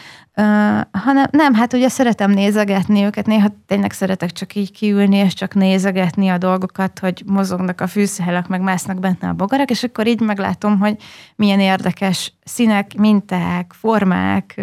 Hanem 0.91 1.27
nem, 1.31 1.55
hát 1.55 1.73
ugye 1.73 1.89
szeretem 1.89 2.31
nézegetni 2.31 3.05
őket, 3.05 3.27
néha 3.27 3.49
tényleg 3.67 3.93
szeretek 3.93 4.31
csak 4.31 4.55
így 4.55 4.73
kiülni, 4.73 5.17
és 5.17 5.35
csak 5.35 5.55
nézegetni 5.55 6.29
a 6.29 6.39
dolgokat, 6.39 6.99
hogy 6.99 7.23
mozognak 7.27 7.81
a 7.81 7.87
fűszálak, 7.87 8.49
meg 8.49 8.61
másznak 8.61 8.99
benne 8.99 9.29
a 9.29 9.33
bogarak, 9.33 9.71
és 9.71 9.83
akkor 9.83 10.07
így 10.07 10.21
meglátom, 10.21 10.79
hogy 10.79 10.97
milyen 11.37 11.61
érdekes 11.61 12.33
színek, 12.45 12.95
minták, 12.95 13.73
formák 13.73 14.61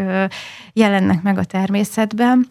jelennek 0.73 1.21
meg 1.21 1.37
a 1.37 1.43
természetben. 1.43 2.47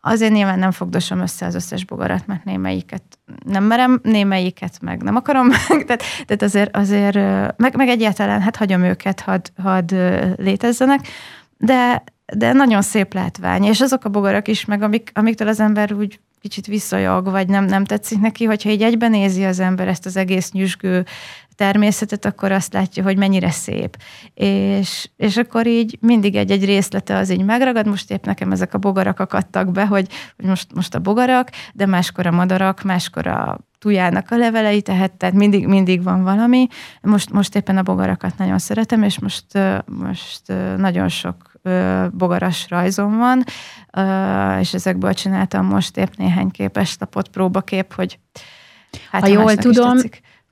Azért 0.00 0.32
nyilván 0.32 0.58
nem 0.58 0.70
fogdosom 0.70 1.20
össze 1.20 1.46
az 1.46 1.54
összes 1.54 1.84
bogarat, 1.84 2.26
mert 2.26 2.44
némelyiket 2.44 3.02
nem 3.44 3.64
merem, 3.64 4.00
némelyiket 4.02 4.80
meg 4.80 5.02
nem 5.02 5.16
akarom 5.16 5.46
meg, 5.68 5.84
tehát, 5.84 6.02
tehát 6.26 6.42
azért, 6.42 6.76
azért 6.76 7.14
meg, 7.56 7.76
meg 7.76 7.88
egyáltalán, 7.88 8.40
hát 8.40 8.56
hagyom 8.56 8.82
őket, 8.82 9.20
hadd 9.20 9.46
had 9.62 9.90
létezzenek, 10.36 11.00
de 11.56 12.02
de 12.36 12.52
nagyon 12.52 12.82
szép 12.82 13.14
látvány, 13.14 13.64
és 13.64 13.80
azok 13.80 14.04
a 14.04 14.08
bogarak 14.08 14.48
is, 14.48 14.64
meg 14.64 14.82
amik, 14.82 15.10
amiktől 15.14 15.48
az 15.48 15.60
ember 15.60 15.92
úgy 15.92 16.20
kicsit 16.40 16.66
visszajog, 16.66 17.30
vagy 17.30 17.48
nem, 17.48 17.64
nem 17.64 17.84
tetszik 17.84 18.20
neki, 18.20 18.44
hogyha 18.44 18.70
így 18.70 18.82
egyben 18.82 19.10
nézi 19.10 19.44
az 19.44 19.58
ember 19.58 19.88
ezt 19.88 20.06
az 20.06 20.16
egész 20.16 20.52
nyüzsgő 20.52 21.04
természetet, 21.54 22.24
akkor 22.24 22.52
azt 22.52 22.72
látja, 22.72 23.02
hogy 23.02 23.16
mennyire 23.16 23.50
szép. 23.50 23.96
És, 24.34 25.08
és 25.16 25.36
akkor 25.36 25.66
így 25.66 25.98
mindig 26.00 26.36
egy-egy 26.36 26.64
részlete 26.64 27.16
az 27.16 27.30
így 27.30 27.44
megragad, 27.44 27.86
most 27.86 28.10
épp 28.10 28.24
nekem 28.24 28.52
ezek 28.52 28.74
a 28.74 28.78
bogarak 28.78 29.20
akadtak 29.20 29.72
be, 29.72 29.86
hogy, 29.86 30.08
hogy 30.36 30.44
most, 30.44 30.74
most 30.74 30.94
a 30.94 30.98
bogarak, 30.98 31.48
de 31.72 31.86
máskor 31.86 32.26
a 32.26 32.30
madarak, 32.30 32.82
máskor 32.82 33.26
a 33.26 33.58
tujának 33.78 34.30
a 34.30 34.36
levelei, 34.36 34.82
tehát, 34.82 35.12
tehát 35.12 35.34
mindig, 35.34 35.66
mindig 35.66 36.02
van 36.02 36.22
valami. 36.22 36.66
Most, 37.02 37.30
most 37.30 37.56
éppen 37.56 37.76
a 37.76 37.82
bogarakat 37.82 38.38
nagyon 38.38 38.58
szeretem, 38.58 39.02
és 39.02 39.18
most, 39.18 39.44
most 39.84 40.42
nagyon 40.76 41.08
sok 41.08 41.49
bogaras 42.12 42.66
rajzom 42.68 43.18
van, 43.18 43.44
és 44.60 44.74
ezekből 44.74 45.14
csináltam 45.14 45.66
most 45.66 45.96
épp 45.96 46.12
néhány 46.16 46.50
képeslapot, 46.50 47.28
próbakép, 47.28 47.92
hogy 47.92 48.18
hát, 49.10 49.20
ha, 49.20 49.26
jól 49.26 49.54
tudom, 49.54 49.98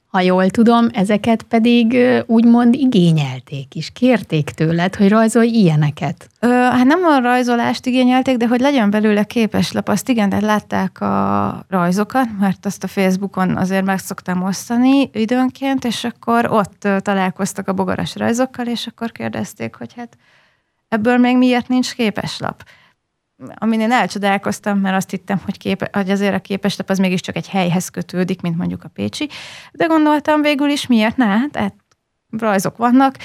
ha 0.09 0.21
jól 0.21 0.51
tudom, 0.51 0.87
ezeket 0.93 1.43
pedig 1.43 1.97
úgymond 2.27 2.75
igényelték 2.75 3.75
is, 3.75 3.91
kérték 3.91 4.51
tőled, 4.51 4.95
hogy 4.95 5.09
rajzolj 5.09 5.49
ilyeneket. 5.49 6.29
Ö, 6.41 6.47
hát 6.49 6.85
nem 6.85 7.05
a 7.05 7.21
rajzolást 7.21 7.87
igényelték, 7.87 8.37
de 8.37 8.47
hogy 8.47 8.61
legyen 8.61 8.91
belőle 8.91 9.25
képeslap, 9.25 9.89
azt 9.89 10.09
igen, 10.09 10.29
tehát 10.29 10.45
látták 10.45 11.01
a 11.01 11.65
rajzokat, 11.69 12.29
mert 12.39 12.67
azt 12.67 12.85
a 12.85 12.87
Facebookon 12.87 13.57
azért 13.57 13.85
meg 13.85 13.99
szoktam 13.99 14.43
osztani 14.43 15.11
időnként, 15.13 15.85
és 15.85 16.05
akkor 16.05 16.51
ott 16.51 16.89
találkoztak 16.99 17.69
a 17.69 17.73
bogaras 17.73 18.17
rajzokkal, 18.17 18.67
és 18.67 18.87
akkor 18.87 19.13
kérdezték, 19.13 19.75
hogy 19.75 19.93
hát 19.97 20.17
ebből 20.89 21.17
még 21.17 21.37
miért 21.37 21.69
nincs 21.69 21.95
képeslap? 21.95 22.65
Amin 23.55 23.81
én 23.81 23.93
elcsodálkoztam, 23.93 24.79
mert 24.79 24.97
azt 24.97 25.11
hittem, 25.11 25.41
hogy, 25.45 25.59
képe, 25.59 25.89
hogy 25.93 26.11
azért 26.11 26.35
a 26.35 26.41
képeslap 26.41 26.91
az 26.91 26.99
mégiscsak 26.99 27.37
egy 27.37 27.49
helyhez 27.49 27.89
kötődik, 27.89 28.41
mint 28.41 28.57
mondjuk 28.57 28.85
a 28.85 28.89
Pécsi, 28.89 29.29
de 29.73 29.87
gondoltam 29.87 30.43
végül 30.43 30.69
is 30.69 30.87
miért 30.87 31.17
ne, 31.17 31.49
tehát 31.49 31.75
rajzok 32.39 32.77
vannak, 32.77 33.17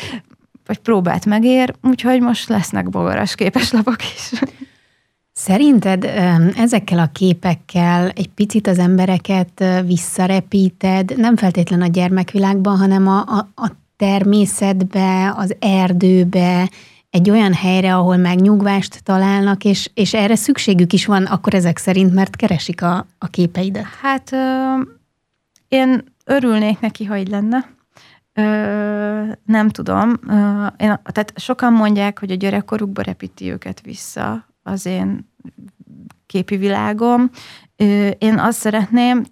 vagy 0.65 0.79
próbát 0.79 1.25
megér, 1.25 1.75
úgyhogy 1.81 2.21
most 2.21 2.49
lesznek 2.49 2.89
bogaras 2.89 3.35
képeslapok 3.35 4.03
is. 4.15 4.31
Szerinted 5.33 6.03
ezekkel 6.55 6.99
a 6.99 7.09
képekkel 7.13 8.09
egy 8.09 8.29
picit 8.29 8.67
az 8.67 8.79
embereket 8.79 9.63
visszarepíted, 9.85 11.17
nem 11.17 11.35
feltétlen 11.35 11.81
a 11.81 11.87
gyermekvilágban, 11.87 12.77
hanem 12.77 13.07
a, 13.07 13.19
a, 13.19 13.47
a 13.55 13.71
természetbe, 13.97 15.33
az 15.35 15.55
erdőbe, 15.59 16.69
egy 17.13 17.29
olyan 17.29 17.53
helyre, 17.53 17.95
ahol 17.95 18.17
megnyugvást 18.17 19.03
találnak, 19.03 19.63
és, 19.63 19.89
és 19.93 20.13
erre 20.13 20.35
szükségük 20.35 20.93
is 20.93 21.05
van 21.05 21.25
akkor 21.25 21.53
ezek 21.53 21.77
szerint, 21.77 22.13
mert 22.13 22.35
keresik 22.35 22.81
a, 22.81 23.05
a 23.17 23.27
képeidet. 23.27 23.85
Hát 24.01 24.31
ö, 24.31 24.73
én 25.67 26.03
örülnék 26.25 26.79
neki, 26.79 27.05
ha 27.05 27.17
így 27.17 27.27
lenne. 27.27 27.69
Ö, 28.33 28.43
nem 29.45 29.69
tudom. 29.69 30.19
Ö, 30.27 30.65
én, 30.77 30.99
tehát 31.03 31.33
sokan 31.35 31.73
mondják, 31.73 32.19
hogy 32.19 32.31
a 32.31 32.35
gyerekkorukba 32.35 33.01
repíti 33.01 33.51
őket 33.51 33.81
vissza 33.81 34.47
az 34.63 34.85
én 34.85 35.31
képi 36.25 36.57
világom. 36.57 37.29
Ö, 37.75 38.07
én 38.07 38.39
azt 38.39 38.59
szeretném, 38.59 39.25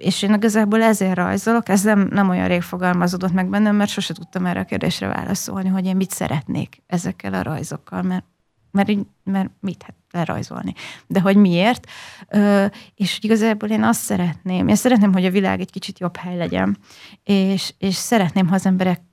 és 0.00 0.22
én 0.22 0.34
igazából 0.34 0.82
ezért 0.82 1.14
rajzolok, 1.14 1.68
ez 1.68 1.82
nem, 1.82 2.08
nem 2.10 2.28
olyan 2.28 2.48
rég 2.48 2.62
fogalmazódott 2.62 3.32
meg 3.32 3.48
bennem, 3.48 3.76
mert 3.76 3.90
sose 3.90 4.14
tudtam 4.14 4.46
erre 4.46 4.60
a 4.60 4.64
kérdésre 4.64 5.06
válaszolni, 5.06 5.68
hogy 5.68 5.86
én 5.86 5.96
mit 5.96 6.10
szeretnék 6.10 6.82
ezekkel 6.86 7.34
a 7.34 7.42
rajzokkal, 7.42 8.02
mert, 8.02 8.24
mert, 8.70 8.90
mert 9.24 9.50
mit 9.60 9.82
hát 9.82 9.94
lerajzolni. 10.10 10.74
De 11.06 11.20
hogy 11.20 11.36
miért? 11.36 11.86
Ö, 12.28 12.66
és 12.94 13.18
igazából 13.22 13.68
én 13.68 13.82
azt 13.82 14.00
szeretném, 14.00 14.68
én 14.68 14.76
szeretném, 14.76 15.12
hogy 15.12 15.24
a 15.24 15.30
világ 15.30 15.60
egy 15.60 15.70
kicsit 15.70 15.98
jobb 15.98 16.16
hely 16.16 16.36
legyen, 16.36 16.78
és, 17.24 17.74
és 17.78 17.94
szeretném, 17.94 18.48
ha 18.48 18.54
az 18.54 18.66
emberek 18.66 19.09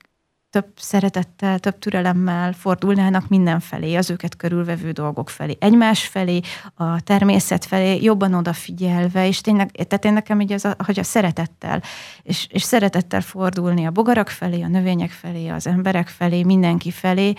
több 0.60 0.72
szeretettel, 0.76 1.58
több 1.58 1.78
türelemmel 1.78 2.52
fordulnának 2.52 3.28
mindenfelé, 3.28 3.94
az 3.94 4.10
őket 4.10 4.36
körülvevő 4.36 4.90
dolgok 4.90 5.30
felé, 5.30 5.56
egymás 5.60 6.06
felé, 6.06 6.40
a 6.74 7.00
természet 7.00 7.64
felé, 7.64 8.02
jobban 8.02 8.34
odafigyelve, 8.34 9.26
és 9.26 9.40
tényleg, 9.40 9.70
tehát 9.70 10.04
én 10.04 10.12
nekem 10.12 10.40
így 10.40 10.52
az, 10.52 10.64
a, 10.64 10.76
hogy 10.84 10.98
a 10.98 11.02
szeretettel, 11.02 11.82
és, 12.22 12.46
és 12.50 12.62
szeretettel 12.62 13.20
fordulni 13.20 13.86
a 13.86 13.90
bogarak 13.90 14.28
felé, 14.28 14.62
a 14.62 14.68
növények 14.68 15.10
felé, 15.10 15.48
az 15.48 15.66
emberek 15.66 16.08
felé, 16.08 16.42
mindenki 16.42 16.90
felé, 16.90 17.32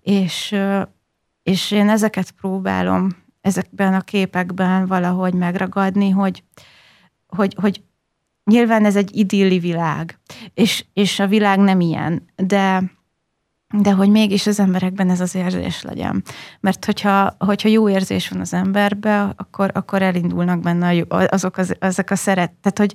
és, 0.00 0.56
és 1.42 1.70
én 1.70 1.88
ezeket 1.88 2.30
próbálom 2.30 3.08
ezekben 3.40 3.94
a 3.94 4.00
képekben 4.00 4.86
valahogy 4.86 5.34
megragadni, 5.34 6.10
hogy, 6.10 6.42
hogy, 7.26 7.56
hogy 7.60 7.82
nyilván 8.50 8.84
ez 8.84 8.96
egy 8.96 9.16
idilli 9.16 9.58
világ, 9.58 10.18
és, 10.54 10.84
és 10.92 11.18
a 11.18 11.26
világ 11.26 11.58
nem 11.58 11.80
ilyen, 11.80 12.22
de, 12.36 12.82
de 13.74 13.92
hogy 13.92 14.10
mégis 14.10 14.46
az 14.46 14.60
emberekben 14.60 15.10
ez 15.10 15.20
az 15.20 15.34
érzés 15.34 15.82
legyen. 15.82 16.22
Mert 16.60 16.84
hogyha, 16.84 17.36
hogyha 17.38 17.68
jó 17.68 17.88
érzés 17.88 18.28
van 18.28 18.40
az 18.40 18.52
emberbe, 18.52 19.32
akkor, 19.36 19.70
akkor 19.74 20.02
elindulnak 20.02 20.60
benne 20.60 21.04
azok 21.08 21.56
az, 21.56 21.76
azok 21.80 22.10
a 22.10 22.16
szeret, 22.16 22.52
tehát 22.52 22.78
hogy 22.78 22.92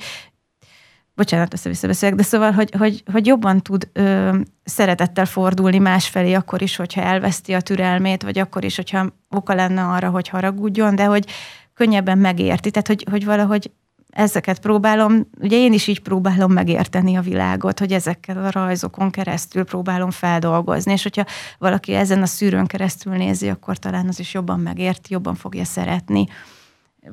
bocsánat, 1.16 1.54
össze 1.54 1.88
beszélek, 1.88 2.16
de 2.16 2.24
szóval, 2.24 2.52
hogy, 2.52 2.76
hogy, 2.78 3.04
hogy 3.12 3.26
jobban 3.26 3.62
tud 3.62 3.90
ö, 3.94 4.38
szeretettel 4.64 5.26
fordulni 5.26 5.78
másfelé, 5.78 6.34
akkor 6.34 6.62
is, 6.62 6.76
hogyha 6.76 7.02
elveszti 7.02 7.54
a 7.54 7.62
türelmét, 7.62 8.24
vagy 8.24 8.40
akkor 8.40 8.64
is, 8.64 8.76
hogyha 8.76 9.06
oka 9.30 9.54
lenne 9.54 9.84
arra, 9.84 10.10
hogy 10.10 10.28
haragudjon, 10.28 10.96
de 10.96 11.06
hogy 11.06 11.26
könnyebben 11.74 12.18
megérti. 12.18 12.72
Tehát, 12.72 12.88
hogy, 12.88 13.06
hogy 13.10 13.26
valahogy 13.26 13.72
ezeket 14.12 14.60
próbálom, 14.60 15.28
ugye 15.40 15.58
én 15.58 15.74
is 15.74 15.88
így 15.88 16.00
próbálom 16.00 16.52
megérteni 16.52 17.16
a 17.16 17.22
világot, 17.22 17.80
hogy 17.80 17.92
ezekkel 17.92 18.46
a 18.46 18.52
rajzokon 18.52 19.10
keresztül 19.10 19.64
próbálom 19.64 20.12
feldolgozni, 20.12 20.92
és 20.92 21.04
hogyha 21.04 21.26
valaki 21.58 21.94
ezen 21.94 22.22
a 22.22 22.26
szűrőn 22.26 22.66
keresztül 22.66 23.14
nézi, 23.14 23.50
akkor 23.50 23.78
talán 23.78 24.08
az 24.08 24.20
is 24.20 24.34
jobban 24.34 24.60
megérti, 24.60 25.14
jobban 25.14 25.36
fogja 25.36 25.66
szeretni. 25.66 26.26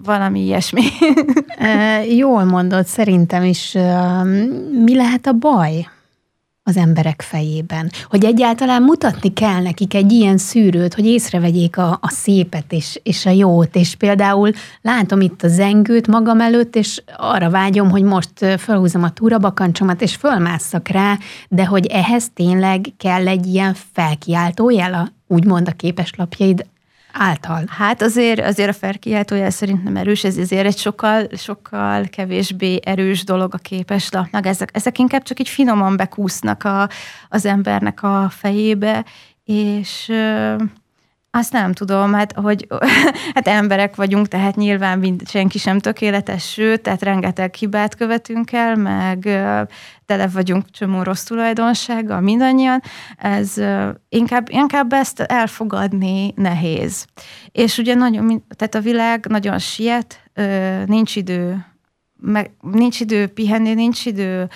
Valami 0.03 0.41
ilyesmi. 0.41 0.83
Jól 2.23 2.45
mondod, 2.45 2.87
szerintem 2.87 3.45
is. 3.45 3.73
Mi 4.85 4.95
lehet 4.95 5.27
a 5.27 5.33
baj? 5.33 5.89
Az 6.69 6.77
emberek 6.77 7.23
fejében. 7.23 7.91
Hogy 8.05 8.25
egyáltalán 8.25 8.83
mutatni 8.83 9.33
kell 9.33 9.63
nekik 9.63 9.95
egy 9.95 10.13
ilyen 10.13 10.39
szűrőt, 10.39 10.95
hogy 10.95 11.07
észrevegyék 11.07 11.77
a, 11.77 11.99
a 12.01 12.09
szépet 12.09 12.73
és, 12.73 13.01
és 13.03 13.27
a 13.27 13.31
jót, 13.31 13.77
és 13.77 13.95
például 13.95 14.51
látom 14.83 15.21
itt 15.21 15.43
a 15.43 15.49
zengőt 15.49 16.07
magam 16.07 16.41
előtt, 16.41 16.77
és 16.77 17.03
arra 17.17 17.51
vágyom, 17.51 17.91
hogy 17.91 18.03
most 18.03 18.31
felhúzom 18.59 19.03
a 19.03 19.13
túrabakancsomat, 19.13 20.03
és 20.03 20.15
fölmásszak 20.15 20.89
rá, 20.89 21.19
de 21.49 21.67
hogy 21.67 21.87
ehhez 21.87 22.31
tényleg 22.35 22.87
kell 22.97 23.29
egy 23.29 23.47
ilyen 23.47 23.77
felkiáltó 23.93 24.71
jel, 24.71 25.13
úgymond 25.27 25.69
a 25.69 25.73
képeslapjaid 25.73 26.67
által? 27.13 27.65
Hát 27.69 28.03
azért, 28.03 28.41
azért 28.41 28.69
a 28.69 28.73
felkiáltójel 28.73 29.51
szerintem 29.51 29.97
erős, 29.97 30.25
ez 30.25 30.37
azért 30.37 30.67
egy 30.67 30.79
sokkal, 30.79 31.27
sokkal 31.37 32.05
kevésbé 32.05 32.81
erős 32.85 33.25
dolog 33.25 33.55
a 33.55 33.59
képeslapnak. 33.59 34.47
Ezek, 34.47 34.71
ezek 34.73 34.99
inkább 34.99 35.23
csak 35.23 35.41
így 35.41 35.49
finoman 35.49 35.97
bekúsznak 35.97 36.65
a, 36.65 36.89
az 37.29 37.45
embernek 37.45 38.03
a 38.03 38.29
fejébe, 38.31 39.05
és 39.45 40.13
Azt 41.39 41.53
nem 41.53 41.73
tudom, 41.73 42.13
hát 42.13 42.33
hogy 42.33 42.67
hát 43.35 43.49
emberek 43.49 43.97
vagyunk, 43.97 44.29
tehát 44.29 44.57
nyilván 44.57 44.99
mind, 44.99 45.29
senki 45.29 45.59
sem 45.59 45.79
tökéletes, 45.79 46.51
sőt, 46.53 46.81
tehát 46.83 47.03
rengeteg 47.03 47.55
hibát 47.55 47.95
követünk 47.95 48.53
el, 48.53 48.77
meg 48.77 49.19
tele 50.07 50.29
vagyunk 50.29 50.71
csomó 50.71 51.03
rossz 51.03 51.23
tulajdonsággal 51.23 52.21
mindannyian, 52.21 52.83
ez 53.17 53.55
inkább, 54.09 54.49
inkább 54.51 54.93
ezt 54.93 55.21
elfogadni 55.21 56.33
nehéz. 56.37 57.07
És 57.53 57.79
ugye 57.79 57.95
nagyon, 57.95 58.45
tehát 58.57 58.75
a 58.75 58.81
világ 58.81 59.27
nagyon 59.27 59.59
siet, 59.59 60.31
nincs 60.87 61.17
idő, 61.17 61.67
meg, 62.17 62.51
nincs 62.61 63.01
idő 63.01 63.27
pihenni, 63.27 63.75
nincs 63.75 64.07
idő 64.07 64.49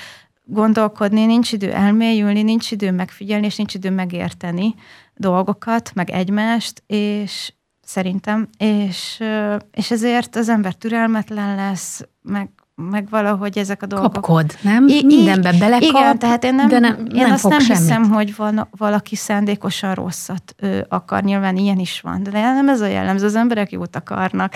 gondolkodni, 0.45 1.25
nincs 1.25 1.53
idő 1.53 1.73
elmélyülni, 1.73 2.43
nincs 2.43 2.71
idő 2.71 2.91
megfigyelni, 2.91 3.47
és 3.47 3.57
nincs 3.57 3.75
idő 3.75 3.91
megérteni 3.91 4.75
dolgokat, 5.17 5.95
meg 5.95 6.11
egymást, 6.11 6.83
és 6.87 7.53
szerintem, 7.83 8.49
és, 8.59 9.23
és 9.71 9.91
ezért 9.91 10.37
az 10.37 10.49
ember 10.49 10.75
türelmetlen 10.75 11.55
lesz, 11.55 12.09
meg 12.23 12.51
meg 12.91 13.09
valahogy 13.11 13.59
ezek 13.59 13.83
a 13.83 13.87
dolgok. 13.87 14.13
Kapkod, 14.13 14.57
nem? 14.61 14.89
I- 14.89 15.05
Mindenbe 15.05 15.53
belekap, 15.59 15.83
igen, 15.83 16.19
tehát 16.19 16.45
én 16.45 16.55
nem, 16.55 16.69
de 16.69 16.79
nem, 16.79 16.97
én 17.15 17.23
nem 17.23 17.33
azt 17.33 17.49
nem 17.49 17.61
semmit. 17.61 17.83
hiszem, 17.83 18.11
hogy 18.11 18.37
van, 18.37 18.69
valaki 18.77 19.17
szándékosan 19.17 19.95
rosszat 19.95 20.55
ő, 20.57 20.87
akar, 20.89 21.23
nyilván 21.23 21.57
ilyen 21.57 21.79
is 21.79 22.01
van, 22.01 22.23
de 22.23 22.31
nem 22.31 22.69
ez 22.69 22.81
a 22.81 22.87
jellemző, 22.87 23.27
az 23.27 23.35
emberek 23.35 23.71
jót 23.71 23.97
akarnak 23.97 24.53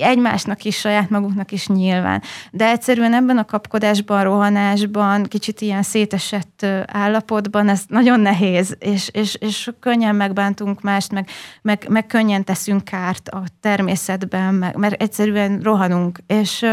egymásnak 0.00 0.64
is, 0.64 0.76
saját 0.76 1.10
maguknak 1.10 1.52
is 1.52 1.66
nyilván. 1.66 2.22
De 2.50 2.68
egyszerűen 2.68 3.14
ebben 3.14 3.38
a 3.38 3.44
kapkodásban, 3.44 4.22
rohanásban, 4.24 5.22
kicsit 5.22 5.60
ilyen 5.60 5.82
szétesett 5.82 6.66
állapotban 6.86 7.68
ez 7.68 7.82
nagyon 7.88 8.20
nehéz, 8.20 8.76
és, 8.78 9.08
és, 9.12 9.34
és 9.34 9.70
könnyen 9.80 10.14
megbántunk 10.14 10.80
mást, 10.80 11.12
meg, 11.12 11.28
meg, 11.62 11.86
meg 11.88 12.06
könnyen 12.06 12.44
teszünk 12.44 12.84
kárt 12.84 13.28
a 13.28 13.42
természetben, 13.60 14.54
meg, 14.54 14.76
mert 14.76 15.02
egyszerűen 15.02 15.60
rohanunk, 15.60 16.18
és 16.26 16.66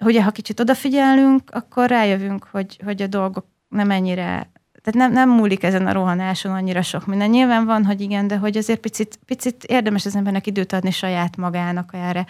ugye 0.00 0.22
ha 0.22 0.30
kicsit 0.30 0.60
odafigyelünk, 0.60 1.50
akkor 1.50 1.88
rájövünk, 1.88 2.44
hogy, 2.50 2.80
hogy 2.84 3.02
a 3.02 3.06
dolgok 3.06 3.46
nem 3.68 3.90
ennyire 3.90 4.50
tehát 4.82 5.10
nem, 5.10 5.12
nem 5.12 5.36
múlik 5.36 5.62
ezen 5.62 5.86
a 5.86 5.92
rohanáson 5.92 6.52
annyira 6.52 6.82
sok 6.82 7.06
minden. 7.06 7.30
Nyilván 7.30 7.64
van, 7.64 7.84
hogy 7.84 8.00
igen, 8.00 8.26
de 8.26 8.36
hogy 8.36 8.56
azért 8.56 8.80
picit, 8.80 9.18
picit 9.26 9.64
érdemes 9.64 10.06
az 10.06 10.16
embernek 10.16 10.46
időt 10.46 10.72
adni 10.72 10.90
saját 10.90 11.36
magának 11.36 11.90
erre, 11.92 12.26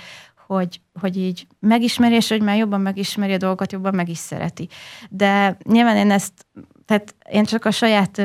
hogy, 0.47 0.81
hogy 1.01 1.17
így 1.17 1.47
megismeri, 1.61 2.15
és 2.15 2.29
hogy 2.29 2.43
már 2.43 2.57
jobban 2.57 2.81
megismeri 2.81 3.33
a 3.33 3.37
dolgot, 3.37 3.73
jobban 3.73 3.95
meg 3.95 4.09
is 4.09 4.19
szereti. 4.19 4.69
De 5.11 5.57
nyilván 5.65 5.97
én 5.97 6.11
ezt, 6.11 6.33
tehát 6.85 7.15
én 7.31 7.45
csak 7.45 7.65
a 7.65 7.71
saját 7.71 8.23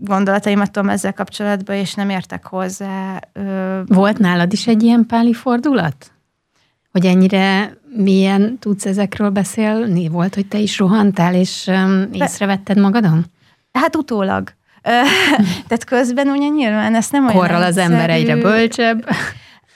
gondolataimat 0.00 0.70
tudom 0.70 0.88
ezzel 0.88 1.12
kapcsolatban, 1.12 1.76
és 1.76 1.94
nem 1.94 2.10
értek 2.10 2.46
hozzá. 2.46 3.20
Ö, 3.32 3.80
Volt 3.86 4.18
nálad 4.18 4.52
is 4.52 4.66
egy 4.66 4.82
ilyen 4.82 5.06
páli 5.06 5.32
fordulat? 5.32 6.11
Hogy 6.92 7.06
ennyire 7.06 7.76
milyen 7.96 8.58
tudsz 8.58 8.86
ezekről 8.86 9.30
beszélni? 9.30 10.08
Volt, 10.08 10.34
hogy 10.34 10.46
te 10.46 10.58
is 10.58 10.78
rohantál, 10.78 11.34
és 11.34 11.66
um, 11.66 12.08
észrevetted 12.12 12.78
magadon? 12.78 13.24
Hát 13.72 13.96
utólag. 13.96 14.52
Tehát 15.68 15.84
közben 15.84 16.28
ugye 16.28 16.48
nyilván 16.48 16.94
ezt 16.94 17.12
nem 17.12 17.26
olyan 17.26 17.36
Korral 17.36 17.62
az 17.62 17.76
ember 17.76 18.10
egyre 18.10 18.36
bölcsebb. 18.36 19.08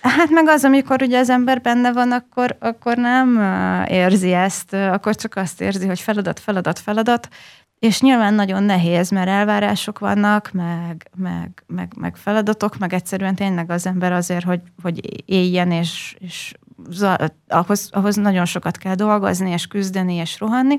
Hát 0.01 0.31
meg 0.31 0.49
az, 0.49 0.65
amikor 0.65 1.03
ugye 1.03 1.19
az 1.19 1.31
ember 1.31 1.61
benne 1.61 1.93
van, 1.93 2.13
akkor, 2.13 2.57
akkor 2.61 2.97
nem 2.97 3.41
érzi 3.89 4.33
ezt, 4.33 4.73
akkor 4.73 5.15
csak 5.15 5.37
azt 5.37 5.61
érzi, 5.61 5.87
hogy 5.87 6.01
feladat, 6.01 6.41
feladat, 6.41 6.79
feladat, 6.79 7.29
és 7.79 8.01
nyilván 8.01 8.35
nagyon 8.35 8.63
nehéz, 8.63 9.11
mert 9.11 9.29
elvárások 9.29 9.99
vannak, 9.99 10.51
meg, 10.53 11.11
meg, 11.17 11.63
meg, 11.67 11.93
meg 11.97 12.17
feladatok, 12.17 12.79
meg 12.79 12.93
egyszerűen 12.93 13.35
tényleg 13.35 13.71
az 13.71 13.87
ember 13.87 14.13
azért, 14.13 14.45
hogy, 14.45 14.61
hogy 14.83 15.23
éljen, 15.31 15.71
és, 15.71 16.17
és 16.19 16.55
ahhoz, 17.49 17.89
ahhoz 17.93 18.17
nagyon 18.17 18.45
sokat 18.45 18.77
kell 18.77 18.95
dolgozni, 18.95 19.51
és 19.51 19.67
küzdeni, 19.67 20.15
és 20.15 20.41
rohanni, 20.41 20.77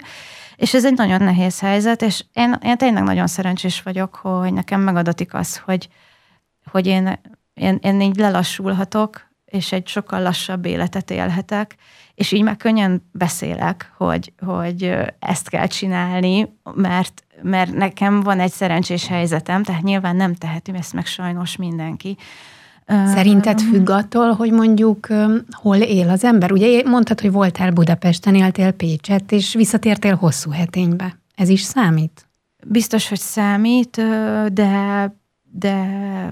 és 0.56 0.74
ez 0.74 0.86
egy 0.86 0.94
nagyon 0.94 1.24
nehéz 1.24 1.60
helyzet, 1.60 2.02
és 2.02 2.24
én, 2.34 2.58
én 2.64 2.78
tényleg 2.78 3.04
nagyon 3.04 3.28
szerencsés 3.28 3.82
vagyok, 3.82 4.16
hogy 4.16 4.54
nekem 4.54 4.82
megadatik 4.82 5.34
az, 5.34 5.58
hogy, 5.58 5.90
hogy 6.72 6.88
én, 6.88 7.20
én, 7.54 7.80
én 7.82 8.02
így 8.02 8.16
lelassulhatok, 8.16 9.28
és 9.46 9.72
egy 9.72 9.88
sokkal 9.88 10.22
lassabb 10.22 10.66
életet 10.66 11.12
élhetek, 11.12 11.76
és 12.18 12.32
így 12.32 12.44
már 12.44 12.58
könnyen 12.58 13.10
beszélek, 13.12 13.92
hogy, 13.98 14.34
hogy 14.46 14.96
ezt 15.20 15.50
kell 15.50 15.68
csinálni, 15.68 16.54
mert, 16.74 17.24
mert 17.42 17.74
nekem 17.74 18.20
van 18.20 18.40
egy 18.40 18.52
szerencsés 18.52 19.08
helyzetem, 19.08 19.64
tehát 19.64 19.82
nyilván 19.82 20.16
nem 20.16 20.34
teheti 20.34 20.72
ezt 20.76 20.94
meg 20.94 21.06
sajnos 21.06 21.56
mindenki, 21.56 22.18
Szerinted 22.88 23.62
függ 23.62 23.90
attól, 23.90 24.32
hogy 24.32 24.52
mondjuk 24.52 25.08
hol 25.52 25.78
él 25.78 26.10
az 26.10 26.24
ember? 26.24 26.52
Ugye 26.52 26.82
mondtad, 26.86 27.22
hogy 27.22 27.32
voltál 27.32 27.72
Budapesten, 27.72 28.36
éltél 28.36 28.72
Pécset, 28.72 29.32
és 29.32 29.54
visszatértél 29.54 30.16
hosszú 30.16 30.52
heténybe. 30.52 31.20
Ez 31.36 31.50
is 31.50 31.62
számít? 31.62 32.28
Biztos, 32.68 33.10
hogy 33.10 33.20
számít, 33.20 34.02
de, 34.54 35.14
de 35.52 35.90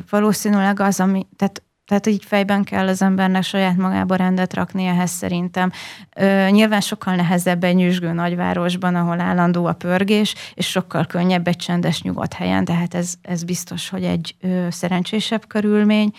valószínűleg 0.09 0.79
az, 0.79 0.99
ami, 0.99 1.27
tehát 1.35 1.63
tehát 1.85 2.07
így 2.07 2.25
fejben 2.25 2.63
kell 2.63 2.87
az 2.87 3.01
embernek 3.01 3.43
saját 3.43 3.77
magába 3.77 4.15
rendet 4.15 4.53
rakni 4.53 4.85
ehhez 4.85 5.11
szerintem. 5.11 5.71
Ö, 6.15 6.49
nyilván 6.49 6.81
sokkal 6.81 7.15
nehezebb 7.15 7.63
egy 7.63 7.75
nyüzsgő 7.75 8.11
nagyvárosban, 8.11 8.95
ahol 8.95 9.19
állandó 9.19 9.65
a 9.65 9.73
pörgés, 9.73 10.35
és 10.53 10.69
sokkal 10.69 11.05
könnyebb 11.05 11.47
egy 11.47 11.55
csendes 11.55 12.01
nyugodt 12.01 12.33
helyen, 12.33 12.65
tehát 12.65 12.93
ez, 12.93 13.13
ez 13.21 13.43
biztos, 13.43 13.89
hogy 13.89 14.03
egy 14.03 14.35
ö, 14.41 14.67
szerencsésebb 14.69 15.47
körülmény. 15.47 16.11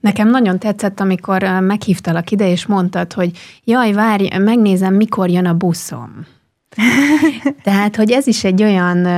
Nekem 0.00 0.28
nagyon 0.28 0.58
tetszett, 0.58 1.00
amikor 1.00 1.42
meghívtalak 1.42 2.30
ide, 2.30 2.50
és 2.50 2.66
mondtad, 2.66 3.12
hogy 3.12 3.38
jaj, 3.64 3.92
várj, 3.92 4.36
megnézem, 4.38 4.94
mikor 4.94 5.30
jön 5.30 5.46
a 5.46 5.54
buszom. 5.54 6.26
Tehát, 7.62 7.96
hogy 7.96 8.10
ez 8.10 8.26
is 8.26 8.44
egy 8.44 8.62
olyan 8.62 9.08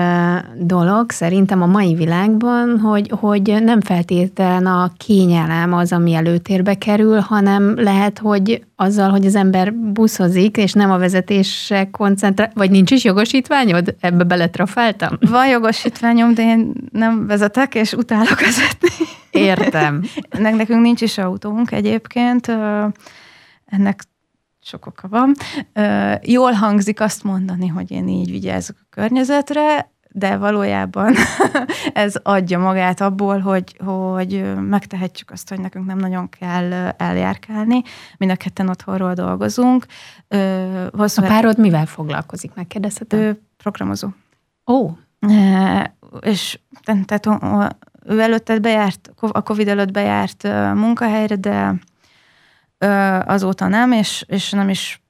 dolog 0.66 1.10
szerintem 1.10 1.62
a 1.62 1.66
mai 1.66 1.94
világban, 1.94 2.78
hogy, 2.78 3.10
hogy 3.20 3.62
nem 3.62 3.80
feltétlen 3.80 4.66
a 4.66 4.90
kényelem 4.96 5.72
az, 5.72 5.92
ami 5.92 6.14
előtérbe 6.14 6.74
kerül, 6.74 7.18
hanem 7.18 7.74
lehet, 7.76 8.18
hogy 8.18 8.64
azzal, 8.76 9.10
hogy 9.10 9.26
az 9.26 9.34
ember 9.34 9.74
buszozik, 9.74 10.56
és 10.56 10.72
nem 10.72 10.90
a 10.90 10.98
vezetésre 10.98 11.90
koncentrál, 11.90 12.50
vagy 12.54 12.70
nincs 12.70 12.90
is 12.90 13.04
jogosítványod? 13.04 13.94
Ebbe 14.00 14.24
beletrafáltam? 14.24 15.18
Van 15.20 15.48
jogosítványom, 15.48 16.34
de 16.34 16.42
én 16.42 16.72
nem 16.92 17.26
vezetek, 17.26 17.74
és 17.74 17.92
utálok 17.92 18.40
vezetni. 18.40 18.88
Értem. 19.30 20.02
Nekünk 20.38 20.80
nincs 20.80 21.00
is 21.00 21.18
autónk 21.18 21.72
egyébként. 21.72 22.48
Ennek 23.66 24.02
sok 24.68 24.86
oka 24.86 25.08
van. 25.08 25.34
Jól 26.22 26.52
hangzik 26.52 27.00
azt 27.00 27.22
mondani, 27.24 27.66
hogy 27.66 27.90
én 27.90 28.08
így 28.08 28.30
vigyázok 28.30 28.76
a 28.80 28.86
környezetre, 28.90 29.90
de 30.10 30.36
valójában 30.36 31.14
ez 31.92 32.14
adja 32.22 32.58
magát 32.58 33.00
abból, 33.00 33.38
hogy, 33.38 33.76
hogy 33.84 34.54
megtehetjük 34.60 35.30
azt, 35.30 35.48
hogy 35.48 35.60
nekünk 35.60 35.86
nem 35.86 35.98
nagyon 35.98 36.28
kell 36.28 36.72
eljárkálni. 36.96 37.82
Mind 38.16 38.30
a 38.30 38.36
ketten 38.36 38.68
otthonról 38.68 39.14
dolgozunk. 39.14 39.86
Hosszú 40.92 41.22
a 41.22 41.26
párod 41.26 41.58
mivel 41.58 41.86
foglalkozik, 41.86 42.54
megkérdezhetem? 42.54 43.20
Ő 43.20 43.40
programozó. 43.56 44.08
Ó. 44.66 44.90
És 46.20 46.58
tehát 46.82 47.26
ő 48.04 48.20
előtte 48.20 48.58
bejárt, 48.58 49.10
a 49.20 49.42
Covid 49.42 49.68
előtt 49.68 49.92
bejárt 49.92 50.42
munkahelyre, 50.74 51.36
de 51.36 51.74
azóta 53.24 53.68
nem, 53.68 53.92
és, 53.92 54.24
és 54.26 54.50
nem 54.50 54.68
is 54.68 55.02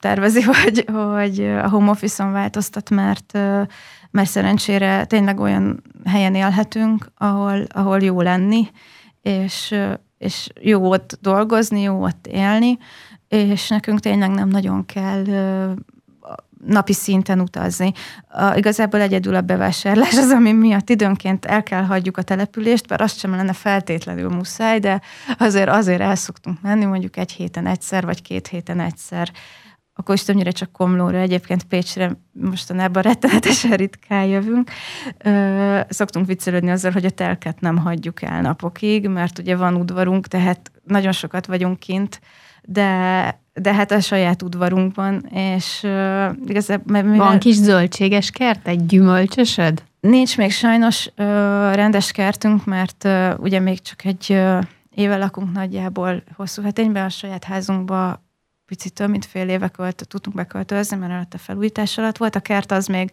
tervezi, 0.00 0.42
hogy, 0.62 0.84
hogy 0.92 1.40
a 1.40 1.68
home 1.68 1.90
office-on 1.90 2.32
változtat, 2.32 2.90
mert, 2.90 3.32
mert 4.10 4.28
szerencsére 4.28 5.04
tényleg 5.04 5.40
olyan 5.40 5.82
helyen 6.04 6.34
élhetünk, 6.34 7.12
ahol, 7.16 7.64
ahol 7.68 8.00
jó 8.00 8.20
lenni, 8.20 8.68
és, 9.22 9.74
és 10.18 10.48
jó 10.60 10.90
ott 10.90 11.18
dolgozni, 11.20 11.80
jó 11.80 12.02
ott 12.02 12.26
élni, 12.26 12.78
és 13.28 13.68
nekünk 13.68 14.00
tényleg 14.00 14.30
nem 14.30 14.48
nagyon 14.48 14.86
kell 14.86 15.24
napi 16.66 16.92
szinten 16.92 17.40
utazni. 17.40 17.92
A, 18.28 18.54
igazából 18.54 19.00
egyedül 19.00 19.34
a 19.34 19.40
bevásárlás 19.40 20.16
az, 20.16 20.30
ami 20.30 20.52
miatt 20.52 20.90
időnként 20.90 21.44
el 21.44 21.62
kell 21.62 21.82
hagyjuk 21.82 22.16
a 22.16 22.22
települést, 22.22 22.88
mert 22.88 23.00
azt 23.00 23.18
sem 23.18 23.30
lenne 23.30 23.52
feltétlenül 23.52 24.28
muszáj, 24.28 24.78
de 24.78 25.00
azért 25.38 25.68
azért 25.68 26.00
el 26.00 26.14
szoktunk 26.14 26.60
menni, 26.62 26.84
mondjuk 26.84 27.16
egy 27.16 27.32
héten 27.32 27.66
egyszer, 27.66 28.04
vagy 28.04 28.22
két 28.22 28.46
héten 28.46 28.80
egyszer. 28.80 29.30
Akkor 29.94 30.14
is 30.14 30.22
többnyire 30.22 30.50
csak 30.50 30.72
Komlóra, 30.72 31.18
egyébként 31.18 31.64
Pécsre 31.64 32.10
mostanában 32.32 33.02
rettenetesen 33.02 33.70
ritkán 33.70 34.24
jövünk. 34.24 34.70
Ö, 35.18 35.80
szoktunk 35.88 36.26
viccelődni 36.26 36.70
azzal, 36.70 36.92
hogy 36.92 37.04
a 37.04 37.10
telket 37.10 37.60
nem 37.60 37.76
hagyjuk 37.76 38.22
el 38.22 38.40
napokig, 38.40 39.08
mert 39.08 39.38
ugye 39.38 39.56
van 39.56 39.74
udvarunk, 39.74 40.26
tehát 40.26 40.70
nagyon 40.84 41.12
sokat 41.12 41.46
vagyunk 41.46 41.78
kint, 41.78 42.20
de 42.70 43.40
de 43.62 43.74
hát 43.74 43.90
a 43.90 44.00
saját 44.00 44.42
udvarunkban, 44.42 45.26
és 45.30 45.80
uh, 45.82 46.30
igazából... 46.46 47.02
Mivel... 47.02 47.16
Van 47.16 47.38
kis 47.38 47.54
zöldséges 47.54 48.30
kert, 48.30 48.68
egy 48.68 48.86
gyümölcsösöd? 48.86 49.82
Nincs 50.00 50.36
még 50.36 50.52
sajnos 50.52 51.10
ö, 51.14 51.24
rendes 51.74 52.12
kertünk, 52.12 52.64
mert 52.64 53.04
ö, 53.04 53.34
ugye 53.34 53.60
még 53.60 53.80
csak 53.80 54.04
egy 54.04 54.26
ö, 54.28 54.58
éve 54.94 55.16
lakunk 55.16 55.52
nagyjából 55.52 56.22
hosszú 56.36 56.62
hetényben, 56.62 57.04
a 57.04 57.08
saját 57.08 57.44
házunkba 57.44 58.22
picit 58.66 58.92
több 58.92 59.08
mint 59.08 59.24
fél 59.24 59.48
éve 59.48 59.68
költ, 59.68 60.06
tudtunk 60.08 60.36
beköltözni, 60.36 60.96
mert 60.96 61.12
előtt 61.12 61.34
a 61.34 61.38
felújítás 61.38 61.98
alatt 61.98 62.16
volt. 62.16 62.36
A 62.36 62.40
kert 62.40 62.72
az 62.72 62.86
még 62.86 63.12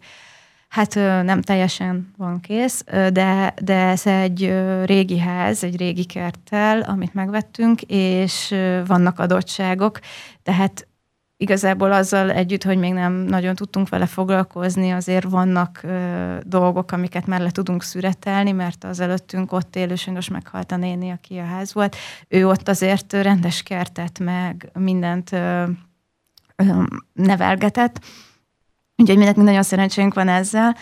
hát 0.69 0.95
nem 1.23 1.41
teljesen 1.41 2.13
van 2.17 2.39
kész, 2.39 2.83
de, 2.83 3.53
de 3.61 3.75
ez 3.75 4.05
egy 4.05 4.53
régi 4.83 5.19
ház, 5.19 5.63
egy 5.63 5.77
régi 5.77 6.05
kerttel, 6.05 6.81
amit 6.81 7.13
megvettünk, 7.13 7.81
és 7.87 8.55
vannak 8.85 9.19
adottságok, 9.19 9.99
tehát 10.43 10.87
igazából 11.37 11.91
azzal 11.91 12.31
együtt, 12.31 12.63
hogy 12.63 12.77
még 12.77 12.93
nem 12.93 13.13
nagyon 13.13 13.55
tudtunk 13.55 13.89
vele 13.89 14.05
foglalkozni, 14.05 14.91
azért 14.91 15.29
vannak 15.29 15.79
ö, 15.83 16.37
dolgok, 16.43 16.91
amiket 16.91 17.25
már 17.25 17.41
le 17.41 17.51
tudunk 17.51 17.83
szüretelni, 17.83 18.51
mert 18.51 18.83
az 18.83 18.99
előttünk 18.99 19.51
ott 19.51 19.75
élő 19.75 19.95
sajnos 19.95 20.29
meghalt 20.29 20.71
a 20.71 20.77
néni, 20.77 21.09
aki 21.11 21.37
a 21.37 21.45
ház 21.45 21.73
volt. 21.73 21.95
Ő 22.27 22.47
ott 22.47 22.67
azért 22.67 23.13
rendes 23.13 23.63
kertet, 23.63 24.19
meg 24.19 24.69
mindent 24.73 25.31
ö, 25.31 25.63
ö, 26.55 26.83
nevelgetett, 27.13 27.99
Úgyhogy 28.97 29.17
mindenki 29.17 29.41
nagyon 29.41 29.63
szerencsénk 29.63 30.13
van 30.13 30.27
ezzel, 30.27 30.75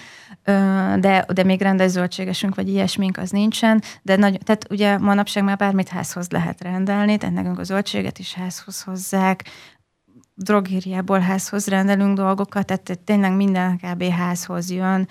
de, 1.00 1.26
de 1.34 1.44
még 1.44 1.62
rendes 1.62 1.92
zöldségesünk, 1.92 2.56
vagy 2.56 2.68
ilyesmink 2.68 3.18
az 3.18 3.30
nincsen, 3.30 3.82
de 4.02 4.16
nagy, 4.16 4.40
tehát 4.44 4.66
ugye 4.70 4.98
manapság 4.98 5.44
már 5.44 5.58
bármit 5.58 5.88
házhoz 5.88 6.30
lehet 6.30 6.62
rendelni, 6.62 7.18
tehát 7.18 7.36
nekünk 7.36 7.60
a 7.60 7.64
zöldséget 7.64 8.20
is 8.20 8.34
házhoz 8.34 8.82
hozzák, 8.82 9.44
drogériából 10.36 11.20
házhoz 11.20 11.68
rendelünk 11.68 12.18
dolgokat, 12.18 12.66
tehát 12.66 13.00
tényleg 13.06 13.36
minden 13.36 13.78
kb. 13.78 14.04
házhoz 14.04 14.72
jön. 14.72 15.08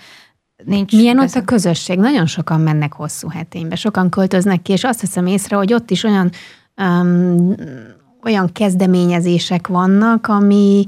Nincs 0.65 0.91
Milyen 0.91 1.19
ott 1.19 1.35
a 1.35 1.43
közösség? 1.43 1.99
Nagyon 1.99 2.25
sokan 2.25 2.61
mennek 2.61 2.93
hosszú 2.93 3.29
heténybe, 3.29 3.75
sokan 3.75 4.09
költöznek 4.09 4.61
ki, 4.61 4.71
és 4.71 4.83
azt 4.83 4.99
hiszem 4.99 5.25
észre, 5.25 5.55
hogy 5.55 5.73
ott 5.73 5.91
is 5.91 6.03
olyan, 6.03 6.31
um, 6.77 7.55
olyan 8.23 8.51
kezdeményezések 8.51 9.67
vannak, 9.67 10.27
ami, 10.27 10.85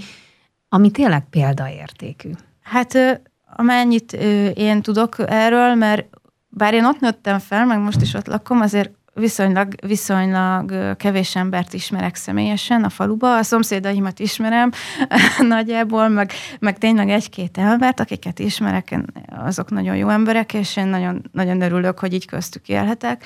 ami 0.69 0.91
tényleg 0.91 1.30
példaértékű. 1.30 2.30
Hát 2.62 3.21
amennyit 3.56 4.13
én 4.54 4.82
tudok 4.82 5.15
erről, 5.28 5.75
mert 5.75 6.06
bár 6.49 6.73
én 6.73 6.86
ott 6.86 6.99
nőttem 6.99 7.39
fel, 7.39 7.65
meg 7.65 7.80
most 7.80 8.01
is 8.01 8.13
ott 8.13 8.28
lakom, 8.28 8.62
azért 8.62 8.91
viszonylag, 9.15 9.73
viszonylag 9.86 10.95
kevés 10.97 11.36
embert 11.36 11.73
ismerek 11.73 12.15
személyesen 12.15 12.84
a 12.84 12.89
faluba. 12.89 13.38
A 13.38 13.43
szomszédaimat 13.43 14.19
ismerem 14.19 14.71
nagyjából, 15.47 16.08
meg, 16.08 16.32
meg 16.60 16.78
tényleg 16.78 17.10
egy-két 17.10 17.58
embert, 17.58 17.99
akiket 17.99 18.39
ismerek, 18.39 18.99
azok 19.28 19.69
nagyon 19.69 19.95
jó 19.95 20.10
emberek, 20.10 20.54
és 20.54 20.78
én 20.78 20.88
nagyon, 20.88 21.30
nagyon 21.32 21.62
örülök, 21.62 21.99
hogy 21.99 22.13
így 22.13 22.25
köztük 22.25 22.69
élhetek. 22.69 23.25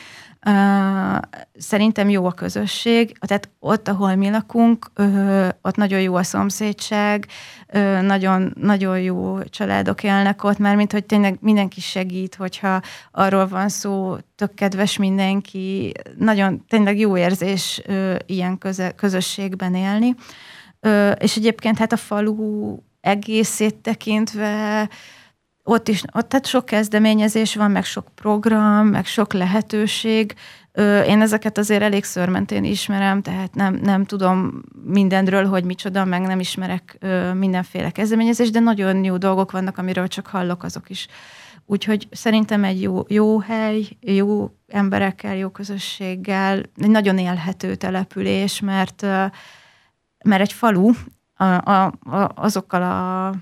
Szerintem 1.58 2.10
jó 2.10 2.26
a 2.26 2.32
közösség, 2.32 3.18
tehát 3.20 3.50
ott, 3.60 3.88
ahol 3.88 4.16
mi 4.16 4.30
lakunk, 4.30 4.92
ott 5.62 5.76
nagyon 5.76 6.02
jó 6.02 6.16
a 6.16 6.24
szomszédság, 6.24 7.28
nagyon, 8.02 8.54
nagyon 8.60 9.00
jó 9.00 9.44
családok 9.44 10.04
élnek 10.04 10.44
ott, 10.44 10.58
mert 10.58 10.76
mint 10.76 10.92
hogy 10.92 11.06
tényleg 11.06 11.38
mindenki 11.42 11.82
segít, 11.82 12.36
hogyha 12.36 12.82
arról 13.12 13.48
van 13.48 13.70
szó, 13.70 14.18
tök 14.36 14.54
kedves 14.54 14.98
mindenki, 14.98 15.92
nagyon 16.18 16.66
tényleg 16.68 17.00
jó 17.00 17.18
érzés 17.18 17.82
ilyen 18.26 18.58
köze, 18.58 18.92
közösségben 18.92 19.76
élni. 19.76 20.16
És 21.20 21.36
egyébként 21.36 21.78
hát 21.78 21.92
a 21.92 21.98
falu 21.98 22.78
egészét 23.02 23.76
tekintve 23.76 24.90
ott 25.70 25.88
is, 25.88 26.04
ott 26.14 26.30
tehát 26.30 26.46
sok 26.46 26.66
kezdeményezés 26.66 27.56
van, 27.56 27.72
meg 27.72 27.86
sok 27.86 28.06
program, 28.16 28.88
meg 28.88 29.06
sok 29.06 29.34
lehetőség. 29.34 30.36
Én 31.08 31.22
ezeket 31.22 31.58
azért 31.58 31.82
elég 31.82 32.04
szörmentén 32.04 32.64
ismerem, 32.64 33.22
tehát 33.22 33.56
nem, 33.56 33.74
nem 33.74 34.06
tudom 34.06 34.62
mindenről, 34.84 35.46
hogy 35.46 35.64
micsoda, 35.64 36.06
meg 36.06 36.22
nem 36.22 36.40
ismerek 36.40 36.98
mindenféle 37.34 37.90
kezdeményezést, 37.90 38.52
de 38.52 38.60
nagyon 38.60 39.04
jó 39.04 39.18
dolgok 39.18 39.52
vannak, 39.52 39.78
amiről 39.78 40.08
csak 40.08 40.28
hallok, 40.28 40.64
azok 40.64 40.90
is. 40.90 41.08
Úgyhogy 41.66 42.08
szerintem 42.12 42.64
egy 42.64 42.82
jó, 42.82 43.04
jó 43.08 43.40
hely, 43.40 43.88
jó 44.00 44.50
emberekkel, 44.68 45.36
jó 45.36 45.50
közösséggel, 45.50 46.58
egy 46.58 46.90
nagyon 46.90 47.18
élhető 47.18 47.76
település, 47.76 48.60
mert, 48.60 49.02
mert 50.24 50.42
egy 50.42 50.54
falu 50.54 50.92
a, 51.36 51.44
a, 51.44 51.86
a, 51.86 52.32
azokkal 52.36 52.84
a 52.84 53.34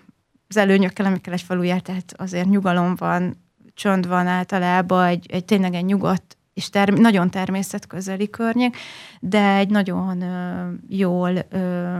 az 0.48 0.58
előnyökkel, 0.58 1.06
amikkel 1.06 1.34
egy 1.34 1.42
falu 1.42 1.62
jár, 1.62 1.82
tehát 1.82 2.14
azért 2.18 2.50
nyugalom 2.50 2.96
van, 2.96 3.36
csönd 3.74 4.08
van 4.08 4.28
általában, 4.28 5.06
egy, 5.06 5.26
egy 5.32 5.46
tényleg 5.46 5.74
egy 5.74 5.86
nyugodt 5.86 6.38
és 6.54 6.70
term- 6.70 6.98
nagyon 6.98 7.30
természetközeli 7.30 8.30
környék, 8.30 8.78
de 9.20 9.56
egy 9.56 9.70
nagyon 9.70 10.22
ö, 10.22 10.70
jól, 10.88 11.34
ö, 11.50 11.98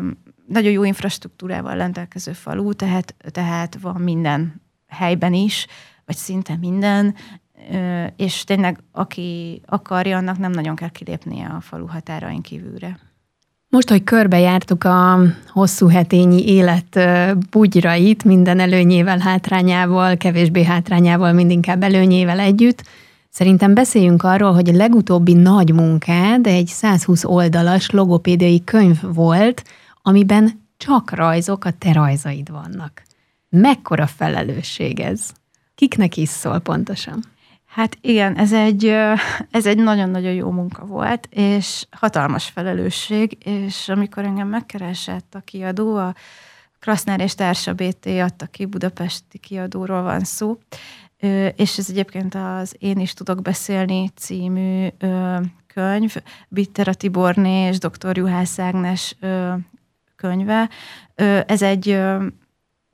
nagyon 0.48 0.72
jó 0.72 0.84
infrastruktúrával 0.84 1.76
rendelkező 1.76 2.32
falu, 2.32 2.74
tehát, 2.74 3.16
tehát 3.32 3.78
van 3.82 4.02
minden 4.02 4.62
helyben 4.88 5.34
is, 5.34 5.68
vagy 6.06 6.16
szinte 6.16 6.56
minden, 6.56 7.16
ö, 7.72 8.06
és 8.16 8.44
tényleg 8.44 8.80
aki 8.92 9.62
akarja, 9.66 10.18
annak 10.18 10.38
nem 10.38 10.52
nagyon 10.52 10.76
kell 10.76 10.90
kilépnie 10.90 11.48
a 11.48 11.62
falu 11.62 11.88
határain 11.88 12.42
kívülre. 12.42 13.00
Most, 13.70 13.90
hogy 13.90 14.04
körbejártuk 14.04 14.84
a 14.84 15.20
hosszú 15.48 15.88
hetényi 15.88 16.48
élet 16.48 17.00
bugyrait, 17.50 18.24
minden 18.24 18.60
előnyével, 18.60 19.18
hátrányával, 19.18 20.18
kevésbé 20.18 20.64
hátrányával, 20.64 21.34
mindinkább 21.34 21.84
előnyével 21.84 22.40
együtt, 22.40 22.84
szerintem 23.30 23.74
beszéljünk 23.74 24.24
arról, 24.24 24.54
hogy 24.54 24.70
a 24.70 24.76
legutóbbi 24.76 25.34
nagy 25.34 25.74
munkád 25.74 26.48
egy 26.48 26.68
120 26.68 27.24
oldalas 27.24 27.90
logopédiai 27.90 28.64
könyv 28.64 29.02
volt, 29.14 29.64
amiben 30.02 30.66
csak 30.78 31.12
rajzok, 31.12 31.66
a 31.66 31.72
te 31.72 31.94
rajzaid 31.94 32.52
vannak. 32.52 33.04
Mekkora 33.50 34.08
felelősség 34.08 35.00
ez? 35.00 35.30
Kiknek 35.76 36.18
is 36.18 36.30
szól 36.30 36.60
pontosan? 36.60 37.24
Hát 37.78 37.98
igen, 38.02 38.38
ez 38.38 38.54
egy, 38.54 38.86
ez 39.52 39.66
egy 39.66 39.78
nagyon-nagyon 39.78 40.34
jó 40.34 40.52
munka 40.52 40.86
volt, 40.86 41.28
és 41.32 41.86
hatalmas 41.92 42.50
felelősség, 42.50 43.38
és 43.46 43.90
amikor 43.90 44.24
engem 44.24 44.48
megkeresett 44.48 45.36
a 45.36 45.40
kiadó, 45.40 45.96
a 45.96 46.16
Krasznár 46.80 47.20
és 47.20 47.36
Társa 47.36 47.74
BT 47.74 48.06
adta 48.06 48.46
ki, 48.46 48.66
budapesti 48.66 49.38
kiadóról 49.38 50.02
van 50.02 50.20
szó, 50.20 50.58
és 51.56 51.78
ez 51.78 51.90
egyébként 51.90 52.36
az 52.36 52.76
Én 52.80 53.00
is 53.00 53.14
tudok 53.14 53.42
beszélni 53.42 54.10
című 54.16 54.88
könyv, 55.68 56.16
Bitter 56.48 56.88
a 56.88 56.94
Tiborné 56.94 57.68
és 57.68 57.78
dr. 57.78 58.18
Juhász 58.18 58.60
Ágnes 58.60 59.16
könyve. 60.16 60.70
Ez 61.46 61.62
egy 61.62 62.00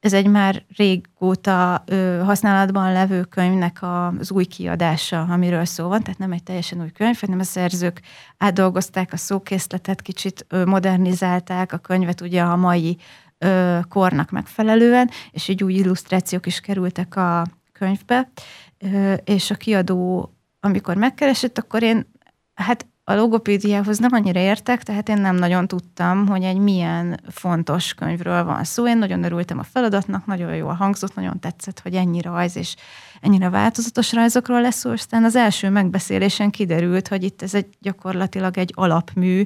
ez 0.04 0.13
egy 0.13 0.28
már 0.28 0.63
régóta 0.76 1.84
ö, 1.86 2.22
használatban 2.26 2.92
levő 2.92 3.24
könyvnek 3.24 3.80
az 3.82 4.32
új 4.32 4.46
kiadása, 4.46 5.22
amiről 5.22 5.66
szó 5.66 5.88
van, 5.88 6.04
tehát 6.04 6.20
nem 6.20 6.32
egy 6.32 6.44
teljesen 6.44 6.82
új 6.82 6.92
könyv, 6.92 7.20
hanem 7.20 7.39
a 7.39 7.44
szerzők 7.44 8.02
átdolgozták 8.38 9.13
a 9.13 9.18
szókészletet, 9.18 10.02
kicsit 10.02 10.46
ö, 10.50 10.66
modernizálták 10.66 11.74
a 11.74 11.78
könyvet 11.78 12.22
ugye 12.22 12.42
a 12.42 12.56
mai 12.56 12.98
ö, 13.38 13.80
kornak 13.89 14.32
megfelelően, 14.32 15.10
és 15.32 15.48
így 15.48 15.63
új 15.63 15.74
illusztrációk 15.74 16.46
is 16.46 16.60
kerültek 16.60 17.16
a 17.16 17.46
könyvbe, 17.72 18.32
ö, 18.78 19.13
és 19.13 19.52
a 19.52 19.56
kiadó, 19.56 20.34
amikor 20.60 20.96
megkeresett, 20.96 21.58
akkor 21.58 21.84
én 21.84 22.12
hát 22.54 22.88
a 23.06 23.13
logopédiához 23.13 23.98
nem 23.98 24.13
annyira 24.13 24.39
értek, 24.39 24.84
tehát 24.84 25.10
én 25.10 25.18
nem 25.18 25.36
nagyon 25.36 25.68
tudtam, 25.68 26.28
hogy 26.28 26.44
egy 26.44 26.58
milyen 26.58 27.20
fontos 27.30 27.94
könyvről 27.94 28.44
van 28.44 28.63
szó. 28.63 28.88
Én 28.88 28.98
nagyon 28.98 29.24
örültem 29.24 29.60
a 29.60 29.63
feladatnak, 29.63 30.26
nagyon 30.26 30.56
jól 30.56 30.74
hangzott, 30.74 31.16
nagyon 31.16 31.39
tetszett, 31.39 31.80
hogy 31.80 31.96
ennyi 31.96 32.22
rajz 32.22 32.58
és 32.58 32.76
ennyire 33.22 33.50
változatos 33.50 34.13
rajzokról 34.13 34.62
lesz 34.62 34.78
szó. 34.78 34.92
Aztán 34.92 35.24
az 35.24 35.36
első 35.36 35.70
megbeszélésen 35.70 36.50
kiderült, 36.50 37.08
hogy 37.08 37.24
itt 37.24 37.42
ez 37.42 37.54
egy 37.54 37.68
gyakorlatilag 37.80 38.58
egy 38.58 38.72
alapmű, 38.76 39.44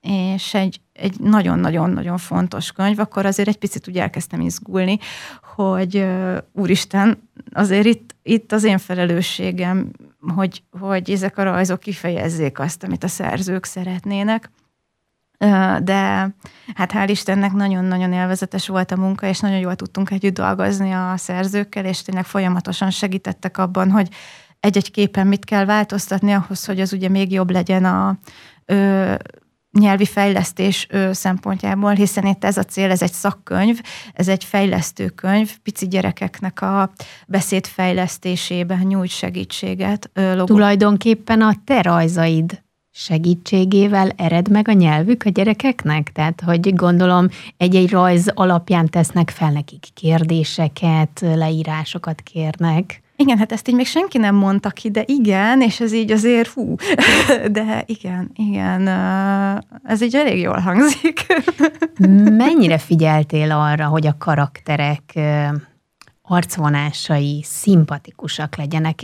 és 0.00 0.54
egy, 0.54 0.80
egy 0.92 1.20
nagyon-nagyon-nagyon 1.20 2.18
fontos 2.18 2.72
könyv, 2.72 2.98
akkor 2.98 3.26
azért 3.26 3.48
egy 3.48 3.58
picit 3.58 3.88
úgy 3.88 3.96
elkezdtem 3.96 4.40
izgulni, 4.40 4.98
hogy 5.54 6.06
úristen, 6.52 7.28
azért 7.52 7.86
itt, 7.86 8.14
itt 8.22 8.52
az 8.52 8.64
én 8.64 8.78
felelősségem 8.78 9.90
hogy, 10.34 10.62
hogy 10.80 11.10
ezek 11.10 11.38
a 11.38 11.42
rajzok 11.42 11.80
kifejezzék 11.80 12.58
azt, 12.58 12.82
amit 12.82 13.04
a 13.04 13.08
szerzők 13.08 13.64
szeretnének. 13.64 14.50
De 15.82 16.34
hát 16.74 16.92
hál' 16.92 17.06
Istennek 17.08 17.52
nagyon-nagyon 17.52 18.12
élvezetes 18.12 18.68
volt 18.68 18.90
a 18.90 18.96
munka, 18.96 19.26
és 19.26 19.40
nagyon 19.40 19.58
jól 19.58 19.74
tudtunk 19.74 20.10
együtt 20.10 20.34
dolgozni 20.34 20.92
a 20.92 21.12
szerzőkkel, 21.16 21.84
és 21.84 22.02
tényleg 22.02 22.24
folyamatosan 22.24 22.90
segítettek 22.90 23.58
abban, 23.58 23.90
hogy 23.90 24.08
egy-egy 24.60 24.90
képen 24.90 25.26
mit 25.26 25.44
kell 25.44 25.64
változtatni 25.64 26.32
ahhoz, 26.32 26.64
hogy 26.64 26.80
az 26.80 26.92
ugye 26.92 27.08
még 27.08 27.32
jobb 27.32 27.50
legyen 27.50 27.84
a, 27.84 28.18
nyelvi 29.78 30.04
fejlesztés 30.04 30.86
szempontjából, 31.10 31.92
hiszen 31.92 32.26
itt 32.26 32.44
ez 32.44 32.56
a 32.56 32.62
cél, 32.62 32.90
ez 32.90 33.02
egy 33.02 33.12
szakkönyv, 33.12 33.80
ez 34.12 34.28
egy 34.28 34.44
fejlesztő 34.44 35.08
könyv, 35.08 35.58
pici 35.62 35.88
gyerekeknek 35.88 36.60
a 36.60 36.92
beszédfejlesztésében 37.26 38.78
nyújt 38.78 39.10
segítséget. 39.10 40.10
Logo. 40.14 40.44
Tulajdonképpen 40.44 41.40
a 41.40 41.54
te 41.64 41.82
rajzaid 41.82 42.62
segítségével 42.90 44.10
ered 44.16 44.50
meg 44.50 44.68
a 44.68 44.72
nyelvük 44.72 45.24
a 45.24 45.30
gyerekeknek? 45.30 46.12
Tehát, 46.12 46.42
hogy 46.44 46.74
gondolom 46.74 47.28
egy-egy 47.56 47.90
rajz 47.90 48.30
alapján 48.34 48.88
tesznek 48.88 49.30
fel 49.30 49.50
nekik 49.50 49.86
kérdéseket, 49.94 51.20
leírásokat 51.20 52.20
kérnek. 52.20 53.02
Igen, 53.16 53.38
hát 53.38 53.52
ezt 53.52 53.68
így 53.68 53.74
még 53.74 53.86
senki 53.86 54.18
nem 54.18 54.34
mondta 54.34 54.70
ki, 54.70 54.90
de 54.90 55.02
igen, 55.06 55.60
és 55.60 55.80
ez 55.80 55.92
így 55.92 56.10
azért 56.10 56.48
hú, 56.48 56.74
de 57.50 57.82
igen, 57.86 58.30
igen, 58.34 58.88
ez 59.84 60.02
így 60.02 60.14
elég 60.16 60.40
jól 60.40 60.58
hangzik. 60.58 61.26
Mennyire 62.44 62.78
figyeltél 62.78 63.50
arra, 63.50 63.86
hogy 63.86 64.06
a 64.06 64.16
karakterek 64.18 65.18
arcvonásai 66.22 67.42
szimpatikusak 67.44 68.56
legyenek. 68.56 69.00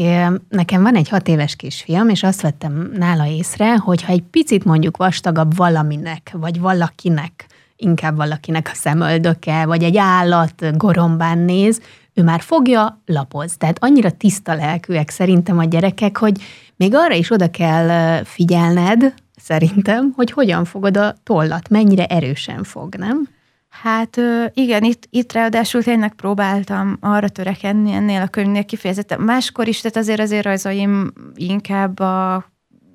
Nekem 0.48 0.82
van 0.82 0.96
egy 0.96 1.08
hat 1.08 1.28
éves 1.28 1.56
kisfiam, 1.56 2.08
és 2.08 2.22
azt 2.22 2.40
vettem 2.40 2.90
nála 2.94 3.26
észre, 3.26 3.76
hogy 3.76 4.02
ha 4.02 4.12
egy 4.12 4.22
picit 4.22 4.64
mondjuk 4.64 4.96
vastagabb 4.96 5.56
valaminek, 5.56 6.30
vagy 6.32 6.60
valakinek, 6.60 7.46
inkább 7.76 8.16
valakinek 8.16 8.68
a 8.72 8.74
szemöldöke, 8.74 9.66
vagy 9.66 9.82
egy 9.82 9.96
állat 9.96 10.76
gorombán 10.76 11.38
néz, 11.38 11.80
ő 12.14 12.22
már 12.22 12.40
fogja, 12.40 13.02
lapoz. 13.06 13.56
Tehát 13.56 13.84
annyira 13.84 14.10
tiszta 14.10 14.54
lelkűek 14.54 15.10
szerintem 15.10 15.58
a 15.58 15.64
gyerekek, 15.64 16.16
hogy 16.16 16.42
még 16.76 16.94
arra 16.94 17.14
is 17.14 17.30
oda 17.30 17.50
kell 17.50 18.22
figyelned, 18.24 19.14
szerintem, 19.36 20.12
hogy 20.16 20.30
hogyan 20.30 20.64
fogod 20.64 20.96
a 20.96 21.14
tollat, 21.22 21.68
mennyire 21.68 22.06
erősen 22.06 22.64
fog, 22.64 22.94
nem? 22.94 23.28
Hát 23.68 24.20
igen, 24.54 24.84
itt, 24.84 25.06
itt 25.10 25.32
ráadásul 25.32 25.82
tényleg 25.82 26.14
próbáltam 26.14 26.96
arra 27.00 27.28
törekedni 27.28 27.92
ennél 27.92 28.22
a 28.22 28.26
könyvnél 28.26 28.64
kifejezetten. 28.64 29.20
Máskor 29.20 29.68
is, 29.68 29.80
tehát 29.80 29.96
azért 29.96 30.20
azért 30.20 30.44
rajzaim 30.44 31.12
inkább 31.34 31.98
a 31.98 32.44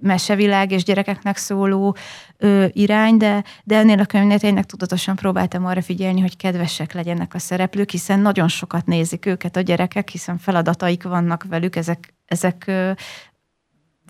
mesevilág 0.02 0.72
és 0.72 0.84
gyerekeknek 0.84 1.38
szóló 1.38 1.96
ö, 2.38 2.66
irány, 2.72 3.18
de, 3.18 3.44
de 3.64 3.78
ennél 3.78 4.00
a 4.00 4.06
könyvnél 4.06 4.40
tényleg 4.40 4.66
tudatosan 4.66 5.16
próbáltam 5.16 5.66
arra 5.66 5.82
figyelni, 5.82 6.22
hogy 6.22 6.38
kedvesek 6.38 6.94
legyenek 6.94 7.34
a 7.34 7.40
szereplők, 7.40 7.90
hiszen 7.90 8.20
nagyon 8.20 8.48
sokat 8.48 8.86
nézik 8.86 9.26
őket 9.26 9.56
a 9.56 9.62
gyerekek, 9.62 10.10
hiszen 10.10 10.38
feladataik 10.38 11.04
vannak 11.04 11.46
velük, 11.50 11.76
ezek, 11.76 12.14
ezek 12.26 12.64
ö, 12.68 12.92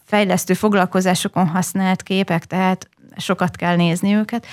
fejlesztő 0.06 0.54
foglalkozásokon 0.54 1.48
használt 1.48 2.04
képek, 2.04 2.46
tehát 2.46 2.90
sokat 3.18 3.56
kell 3.56 3.76
nézni 3.76 4.14
őket. 4.14 4.46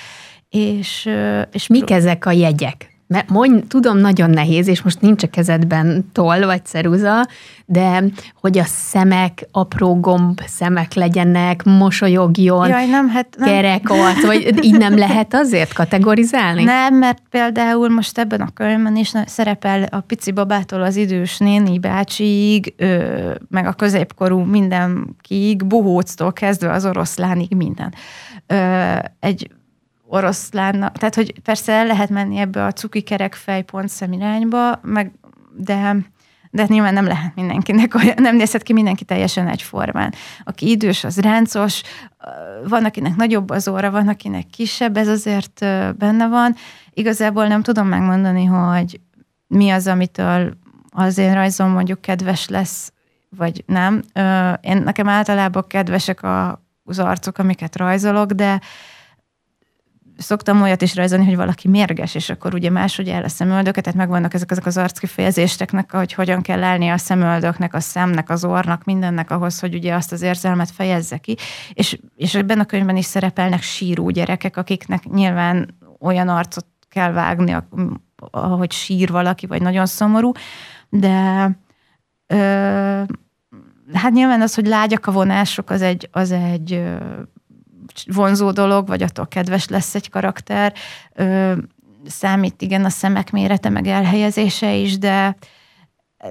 És, 0.48 1.10
és 1.52 1.66
Mik 1.66 1.90
ezek 1.90 2.26
a 2.26 2.30
jegyek? 2.30 2.91
Mert 3.12 3.30
mondj, 3.30 3.66
tudom, 3.68 3.98
nagyon 3.98 4.30
nehéz, 4.30 4.68
és 4.68 4.82
most 4.82 5.00
nincs 5.00 5.22
a 5.22 5.26
kezedben 5.26 6.10
toll 6.12 6.44
vagy 6.44 6.64
ceruza, 6.64 7.26
de 7.66 8.04
hogy 8.40 8.58
a 8.58 8.64
szemek 8.64 9.48
apró 9.50 10.00
gomb 10.00 10.40
szemek 10.46 10.94
legyenek, 10.94 11.62
mosolyogjon, 11.64 12.68
Jaj, 12.68 12.86
nem, 12.86 13.08
hát 13.08 13.26
nem. 13.36 13.48
kerek 13.48 13.90
arc, 13.90 14.26
vagy 14.26 14.64
így 14.64 14.78
nem 14.78 14.98
lehet 14.98 15.34
azért 15.34 15.72
kategorizálni? 15.72 16.64
Nem, 16.64 16.94
mert 16.94 17.22
például 17.30 17.88
most 17.88 18.18
ebben 18.18 18.40
a 18.40 18.48
könyvben 18.54 18.96
is 18.96 19.12
szerepel 19.26 19.82
a 19.90 20.00
pici 20.00 20.32
babától 20.32 20.82
az 20.82 20.96
idős 20.96 21.38
néni 21.38 21.78
bácsiig, 21.78 22.74
meg 23.48 23.66
a 23.66 23.72
középkorú 23.72 24.38
mindenkiig, 24.38 25.66
bohóctól 25.66 26.32
kezdve 26.32 26.72
az 26.72 26.84
oroszlánig 26.84 27.54
minden. 27.54 27.94
Egy 29.20 29.50
oroszlánnak, 30.12 30.98
tehát 30.98 31.14
hogy 31.14 31.40
persze 31.40 31.72
el 31.72 31.86
lehet 31.86 32.08
menni 32.08 32.38
ebbe 32.38 32.64
a 32.64 32.72
cuki 32.72 33.00
kerek 33.00 33.34
fejpont 33.34 33.92
irányba, 34.10 34.78
meg, 34.82 35.12
de 35.56 35.96
de 36.54 36.66
nyilván 36.68 36.94
nem 36.94 37.06
lehet 37.06 37.34
mindenkinek 37.34 37.94
olyan, 37.94 38.14
nem 38.16 38.36
nézhet 38.36 38.62
ki 38.62 38.72
mindenki 38.72 39.04
teljesen 39.04 39.48
egyformán. 39.48 40.14
Aki 40.44 40.70
idős, 40.70 41.04
az 41.04 41.18
ráncos, 41.18 41.82
van, 42.68 42.84
akinek 42.84 43.16
nagyobb 43.16 43.50
az 43.50 43.68
óra, 43.68 43.90
van, 43.90 44.08
akinek 44.08 44.46
kisebb, 44.46 44.96
ez 44.96 45.08
azért 45.08 45.60
benne 45.98 46.28
van. 46.28 46.54
Igazából 46.90 47.46
nem 47.46 47.62
tudom 47.62 47.86
megmondani, 47.86 48.44
hogy 48.44 49.00
mi 49.46 49.70
az, 49.70 49.86
amitől 49.86 50.56
az 50.90 51.18
én 51.18 51.34
rajzom 51.34 51.70
mondjuk 51.70 52.00
kedves 52.00 52.48
lesz, 52.48 52.92
vagy 53.36 53.64
nem. 53.66 54.02
Én, 54.60 54.76
nekem 54.76 55.08
általában 55.08 55.64
kedvesek 55.66 56.20
az 56.84 56.98
arcok, 56.98 57.38
amiket 57.38 57.76
rajzolok, 57.76 58.30
de 58.32 58.60
szoktam 60.22 60.62
olyat 60.62 60.82
is 60.82 60.94
rajzolni, 60.94 61.24
hogy 61.24 61.36
valaki 61.36 61.68
mérges, 61.68 62.14
és 62.14 62.30
akkor 62.30 62.54
ugye 62.54 62.70
máshogy 62.70 63.08
el 63.08 63.24
a 63.24 63.28
szemöldöket, 63.28 63.84
tehát 63.84 63.98
megvannak 63.98 64.34
ezek, 64.34 64.50
ezek 64.50 64.66
az 64.66 64.76
arckifejezésteknek, 64.76 65.92
hogy 65.92 66.12
hogyan 66.12 66.42
kell 66.42 66.62
állni 66.62 66.88
a 66.88 66.98
szemöldöknek, 66.98 67.74
a 67.74 67.80
szemnek, 67.80 68.30
az 68.30 68.44
ornak, 68.44 68.84
mindennek 68.84 69.30
ahhoz, 69.30 69.60
hogy 69.60 69.74
ugye 69.74 69.94
azt 69.94 70.12
az 70.12 70.22
érzelmet 70.22 70.70
fejezze 70.70 71.18
ki. 71.18 71.36
És, 71.72 71.98
és 72.16 72.34
ebben 72.34 72.60
a 72.60 72.64
könyvben 72.64 72.96
is 72.96 73.04
szerepelnek 73.04 73.62
síró 73.62 74.10
gyerekek, 74.10 74.56
akiknek 74.56 75.04
nyilván 75.04 75.74
olyan 76.00 76.28
arcot 76.28 76.66
kell 76.88 77.12
vágni, 77.12 77.56
ahogy 78.30 78.72
sír 78.72 79.10
valaki, 79.10 79.46
vagy 79.46 79.62
nagyon 79.62 79.86
szomorú, 79.86 80.32
de 80.88 81.50
ö, 82.26 83.02
hát 83.92 84.12
nyilván 84.12 84.40
az, 84.40 84.54
hogy 84.54 84.66
lágyak 84.66 85.06
a 85.06 85.12
vonások, 85.12 85.70
az 85.70 85.82
egy, 85.82 86.08
az 86.12 86.30
egy 86.30 86.82
vonzó 88.06 88.50
dolog, 88.50 88.86
vagy 88.86 89.02
attól 89.02 89.26
kedves 89.26 89.68
lesz 89.68 89.94
egy 89.94 90.10
karakter. 90.10 90.72
Ö, 91.14 91.52
számít 92.06 92.62
igen 92.62 92.84
a 92.84 92.88
szemek 92.88 93.30
mérete, 93.30 93.68
meg 93.68 93.86
elhelyezése 93.86 94.74
is, 94.74 94.98
de, 94.98 95.36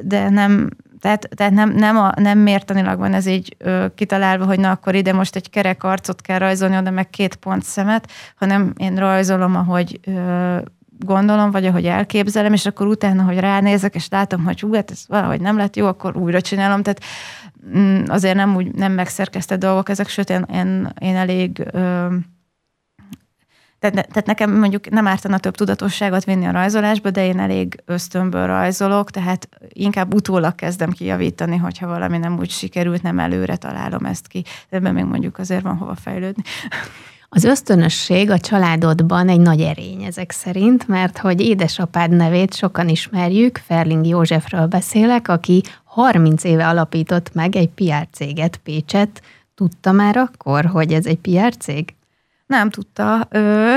de 0.01 0.29
nem, 0.29 0.69
tehát, 0.99 1.29
tehát 1.35 1.53
nem, 1.53 1.69
nem, 1.69 1.97
a, 1.97 2.11
nem 2.15 2.39
mértanilag 2.39 2.99
van 2.99 3.13
ez 3.13 3.25
így 3.25 3.55
ö, 3.57 3.85
kitalálva, 3.95 4.45
hogy 4.45 4.59
na 4.59 4.71
akkor 4.71 4.95
ide 4.95 5.13
most 5.13 5.35
egy 5.35 5.49
kerek 5.49 5.83
arcot 5.83 6.21
kell 6.21 6.37
rajzolni, 6.37 6.77
oda 6.77 6.89
meg 6.89 7.09
két 7.09 7.35
pont 7.35 7.63
szemet, 7.63 8.11
hanem 8.35 8.73
én 8.77 8.95
rajzolom, 8.95 9.55
ahogy 9.55 9.99
ö, 10.05 10.57
gondolom, 11.05 11.51
vagy 11.51 11.65
ahogy 11.65 11.85
elképzelem, 11.85 12.53
és 12.53 12.65
akkor 12.65 12.87
utána, 12.87 13.23
hogy 13.23 13.39
ránézek, 13.39 13.95
és 13.95 14.07
látom, 14.09 14.43
hogy 14.43 14.59
hú, 14.59 14.73
hát 14.73 14.91
ez 14.91 15.03
valahogy 15.07 15.41
nem 15.41 15.57
lett 15.57 15.75
jó, 15.75 15.87
akkor 15.87 16.17
újra 16.17 16.41
csinálom. 16.41 16.83
Tehát 16.83 17.01
Mm, 17.75 18.03
azért 18.07 18.35
nem 18.35 18.55
úgy 18.55 18.71
nem 18.73 18.91
megszerkesztett 18.91 19.59
dolgok 19.59 19.89
ezek, 19.89 20.07
sőt 20.07 20.29
én, 20.29 20.45
én, 20.53 20.93
én 20.99 21.15
elég 21.15 21.67
ö, 21.71 22.15
tehát, 23.79 23.95
tehát 23.95 24.25
nekem 24.25 24.57
mondjuk 24.57 24.89
nem 24.89 25.07
ártana 25.07 25.37
több 25.37 25.55
tudatosságot 25.55 26.23
vinni 26.23 26.45
a 26.45 26.51
rajzolásba, 26.51 27.09
de 27.09 27.25
én 27.25 27.39
elég 27.39 27.83
ösztönből 27.85 28.47
rajzolok, 28.47 29.11
tehát 29.11 29.49
inkább 29.67 30.13
utólag 30.13 30.55
kezdem 30.55 30.91
kijavítani, 30.91 31.57
hogyha 31.57 31.87
valami 31.87 32.17
nem 32.17 32.37
úgy 32.39 32.49
sikerült, 32.49 33.01
nem 33.01 33.19
előre 33.19 33.55
találom 33.55 34.05
ezt 34.05 34.27
ki. 34.27 34.43
Ebben 34.69 34.93
még 34.93 35.03
mondjuk 35.03 35.37
azért 35.37 35.61
van 35.63 35.77
hova 35.77 35.95
fejlődni. 35.95 36.43
Az 37.33 37.43
ösztönösség 37.43 38.29
a 38.29 38.39
családodban 38.39 39.29
egy 39.29 39.39
nagy 39.39 39.61
erény 39.61 40.03
ezek 40.03 40.31
szerint, 40.31 40.87
mert 40.87 41.17
hogy 41.17 41.41
édesapád 41.41 42.11
nevét 42.11 42.55
sokan 42.55 42.89
ismerjük, 42.89 43.57
Ferling 43.57 44.05
Józsefről 44.05 44.67
beszélek, 44.67 45.27
aki 45.27 45.63
30 45.83 46.43
éve 46.43 46.67
alapított 46.67 47.33
meg 47.33 47.55
egy 47.55 47.69
PR 47.69 48.07
céget 48.11 48.57
Pécset. 48.57 49.21
Tudta 49.55 49.91
már 49.91 50.17
akkor, 50.17 50.65
hogy 50.65 50.93
ez 50.93 51.05
egy 51.05 51.17
PR 51.17 51.57
cég? 51.57 51.93
Nem 52.45 52.69
tudta. 52.69 53.27
Ö, 53.29 53.75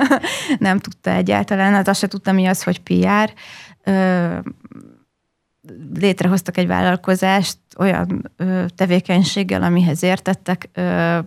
nem 0.58 0.78
tudta 0.78 1.10
egyáltalán. 1.10 1.72
Hát 1.72 1.88
azt 1.88 2.00
se 2.00 2.06
tudta, 2.06 2.32
mi 2.32 2.46
az, 2.46 2.62
hogy 2.62 2.80
PR. 2.80 3.32
Ö, 3.82 4.36
létrehoztak 5.94 6.56
egy 6.56 6.66
vállalkozást 6.66 7.58
olyan 7.78 8.30
ö, 8.36 8.64
tevékenységgel, 8.74 9.62
amihez 9.62 10.02
értettek. 10.02 10.68
Ö, 10.72 11.18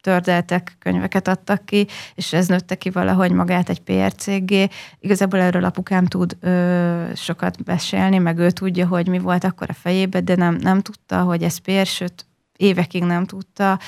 tördeltek, 0.00 0.76
könyveket 0.78 1.28
adtak 1.28 1.64
ki, 1.64 1.86
és 2.14 2.32
ez 2.32 2.46
nőtte 2.46 2.74
ki 2.74 2.90
valahogy 2.90 3.32
magát 3.32 3.68
egy 3.68 3.80
PR 3.80 4.14
cégé. 4.14 4.68
Igazából 5.00 5.40
erről 5.40 5.64
apukám 5.64 6.06
tud 6.06 6.36
ö, 6.40 7.04
sokat 7.14 7.64
beszélni, 7.64 8.18
meg 8.18 8.38
ő 8.38 8.50
tudja, 8.50 8.86
hogy 8.86 9.08
mi 9.08 9.18
volt 9.18 9.44
akkor 9.44 9.70
a 9.70 9.74
fejében, 9.74 10.24
de 10.24 10.36
nem, 10.36 10.54
nem 10.54 10.80
tudta, 10.80 11.22
hogy 11.22 11.42
ez 11.42 11.58
PR, 11.58 11.86
sőt, 11.86 12.26
évekig 12.56 13.02
nem 13.02 13.24
tudta, 13.24 13.78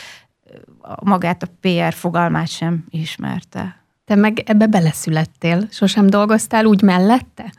magát 1.03 1.43
a 1.43 1.49
PR 1.61 1.93
fogalmát 1.93 2.49
sem 2.49 2.85
ismerte. 2.91 3.85
Te 4.05 4.15
meg 4.15 4.43
ebbe 4.47 4.67
beleszülettél? 4.67 5.67
Sosem 5.71 6.07
dolgoztál 6.07 6.65
úgy 6.65 6.83
mellette? 6.83 7.53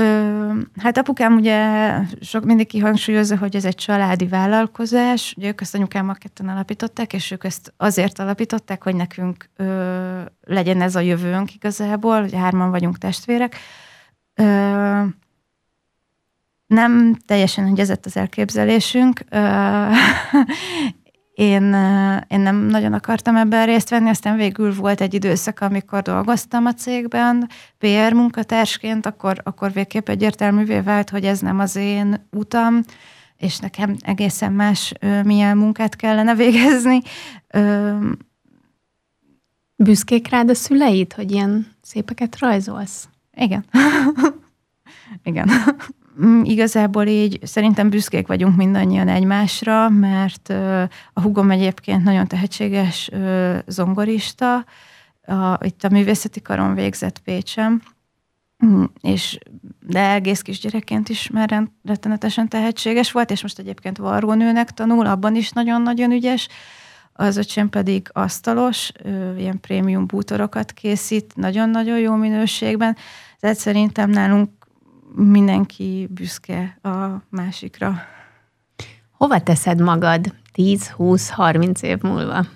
Ö, 0.00 0.52
hát 0.76 0.98
apukám 0.98 1.34
ugye 1.36 1.92
sok 2.20 2.44
mindig 2.44 2.66
kihangsúlyozza, 2.66 3.36
hogy 3.36 3.56
ez 3.56 3.64
egy 3.64 3.74
családi 3.74 4.26
vállalkozás. 4.26 5.34
Ugye 5.36 5.48
ők 5.48 5.60
ezt 5.60 5.74
anyukámmal 5.74 6.14
ketten 6.14 6.48
alapították, 6.48 7.12
és 7.12 7.30
ők 7.30 7.44
ezt 7.44 7.72
azért 7.76 8.18
alapították, 8.18 8.82
hogy 8.82 8.94
nekünk 8.94 9.48
ö, 9.56 10.20
legyen 10.40 10.80
ez 10.80 10.96
a 10.96 11.00
jövőnk 11.00 11.54
igazából, 11.54 12.22
ugye 12.22 12.38
hárman 12.38 12.70
vagyunk 12.70 12.98
testvérek. 12.98 13.56
Ö, 14.34 15.02
nem 16.66 17.16
teljesen 17.26 17.66
egyezett 17.66 18.06
az 18.06 18.16
elképzelésünk, 18.16 19.24
én, 21.40 21.62
én 22.28 22.40
nem 22.40 22.56
nagyon 22.56 22.92
akartam 22.92 23.36
ebben 23.36 23.66
részt 23.66 23.88
venni, 23.88 24.08
aztán 24.08 24.36
végül 24.36 24.74
volt 24.74 25.00
egy 25.00 25.14
időszak, 25.14 25.60
amikor 25.60 26.02
dolgoztam 26.02 26.66
a 26.66 26.74
cégben, 26.74 27.48
PR 27.78 28.12
munkatársként, 28.12 29.06
akkor, 29.06 29.40
akkor 29.42 29.72
végképp 29.72 30.08
egyértelművé 30.08 30.80
vált, 30.80 31.10
hogy 31.10 31.24
ez 31.24 31.40
nem 31.40 31.58
az 31.58 31.76
én 31.76 32.26
utam, 32.30 32.80
és 33.36 33.58
nekem 33.58 33.96
egészen 34.00 34.52
más 34.52 34.92
milyen 35.24 35.56
munkát 35.56 35.96
kellene 35.96 36.34
végezni. 36.34 37.00
Büszkék 39.76 40.28
rád 40.28 40.50
a 40.50 40.54
szüleid, 40.54 41.12
hogy 41.12 41.30
ilyen 41.30 41.66
szépeket 41.82 42.38
rajzolsz? 42.38 43.08
Igen. 43.34 43.64
Igen. 45.22 45.50
Mm, 46.24 46.42
igazából 46.42 47.06
így 47.06 47.38
szerintem 47.42 47.90
büszkék 47.90 48.26
vagyunk 48.26 48.56
mindannyian 48.56 49.08
egymásra, 49.08 49.88
mert 49.88 50.48
a 51.12 51.20
hugom 51.20 51.50
egyébként 51.50 52.04
nagyon 52.04 52.26
tehetséges 52.26 53.10
zongorista, 53.66 54.64
a, 55.26 55.58
itt 55.60 55.84
a 55.84 55.88
művészeti 55.88 56.42
karon 56.42 56.74
végzett 56.74 57.18
Pécsem, 57.18 57.82
mm, 58.66 58.84
és 59.00 59.38
de 59.80 60.10
egész 60.10 60.40
kisgyerekként 60.40 61.08
is 61.08 61.30
már 61.30 61.68
rettenetesen 61.84 62.48
tehetséges 62.48 63.12
volt, 63.12 63.30
és 63.30 63.42
most 63.42 63.58
egyébként 63.58 63.98
varrónőnek 63.98 64.70
tanul, 64.70 65.06
abban 65.06 65.34
is 65.34 65.50
nagyon-nagyon 65.50 66.10
ügyes. 66.10 66.48
Az 67.12 67.36
öcsém 67.36 67.68
pedig 67.68 68.08
asztalos, 68.12 68.92
ilyen 69.36 69.60
prémium 69.60 70.06
bútorokat 70.06 70.72
készít, 70.72 71.36
nagyon-nagyon 71.36 71.98
jó 71.98 72.14
minőségben. 72.14 72.96
Tehát 73.40 73.56
szerintem 73.56 74.10
nálunk 74.10 74.50
mindenki 75.14 76.08
büszke 76.10 76.78
a 76.82 77.22
másikra. 77.28 78.02
Hova 79.10 79.40
teszed 79.42 79.80
magad 79.80 80.34
10, 80.52 80.88
20, 80.88 81.30
30 81.30 81.82
év 81.82 81.98
múlva? 82.02 82.46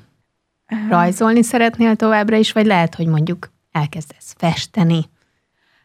Rajzolni 0.88 1.42
szeretnél 1.42 1.96
továbbra 1.96 2.36
is, 2.36 2.52
vagy 2.52 2.66
lehet, 2.66 2.94
hogy 2.94 3.06
mondjuk 3.06 3.52
elkezdesz 3.72 4.34
festeni? 4.38 5.04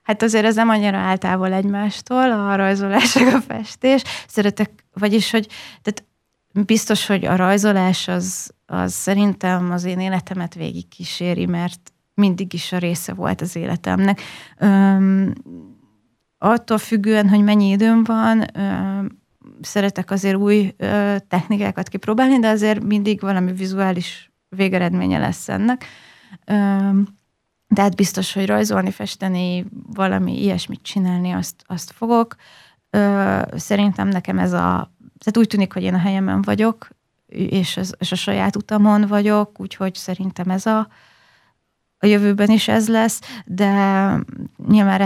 Hát 0.03 0.21
azért 0.21 0.45
ez 0.45 0.55
nem 0.55 0.69
annyira 0.69 0.97
áltávol 0.97 1.53
egymástól, 1.53 2.31
a 2.31 2.55
rajzolás 2.55 3.15
a 3.15 3.41
festés. 3.47 4.03
Szeretek, 4.27 4.69
vagyis, 4.93 5.31
hogy 5.31 5.47
tehát 5.81 6.03
biztos, 6.65 7.05
hogy 7.05 7.25
a 7.25 7.35
rajzolás 7.35 8.07
az, 8.07 8.53
az 8.65 8.93
szerintem 8.93 9.71
az 9.71 9.83
én 9.83 9.99
életemet 9.99 10.53
végig 10.53 10.87
kíséri, 10.87 11.45
mert 11.45 11.93
mindig 12.13 12.53
is 12.53 12.71
a 12.71 12.77
része 12.77 13.13
volt 13.13 13.41
az 13.41 13.55
életemnek. 13.55 14.21
Öm, 14.57 15.33
attól 16.39 16.77
függően, 16.77 17.29
hogy 17.29 17.43
mennyi 17.43 17.69
időm 17.69 18.03
van, 18.03 18.45
szeretek 19.61 20.11
azért 20.11 20.35
új 20.35 20.75
technikákat 21.27 21.87
kipróbálni, 21.87 22.39
de 22.39 22.49
azért 22.49 22.83
mindig 22.83 23.21
valami 23.21 23.53
vizuális 23.53 24.31
végeredménye 24.49 25.17
lesz 25.17 25.49
ennek. 25.49 25.85
Tehát 27.75 27.95
biztos, 27.95 28.33
hogy 28.33 28.45
rajzolni, 28.45 28.91
festeni, 28.91 29.65
valami 29.93 30.41
ilyesmit 30.41 30.81
csinálni, 30.81 31.31
azt, 31.31 31.63
azt 31.65 31.91
fogok. 31.91 32.35
Szerintem 33.55 34.07
nekem 34.07 34.39
ez 34.39 34.53
a... 34.53 34.93
Tehát 35.17 35.37
úgy 35.37 35.47
tűnik, 35.47 35.73
hogy 35.73 35.83
én 35.83 35.93
a 35.93 35.97
helyemen 35.99 36.41
vagyok, 36.41 36.87
és, 37.27 37.77
ez, 37.77 37.91
és 37.99 38.11
a 38.11 38.15
saját 38.15 38.55
utamon 38.55 39.07
vagyok, 39.07 39.59
úgyhogy 39.59 39.95
szerintem 39.95 40.49
ez 40.49 40.65
a, 40.65 40.87
a 41.97 42.05
jövőben 42.05 42.49
is 42.49 42.67
ez 42.67 42.89
lesz, 42.89 43.21
de 43.45 43.71
nyilván 44.67 44.97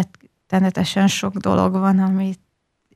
rettenetesen 0.53 1.07
sok 1.07 1.35
dolog 1.35 1.71
van, 1.71 1.99
amit 1.99 2.39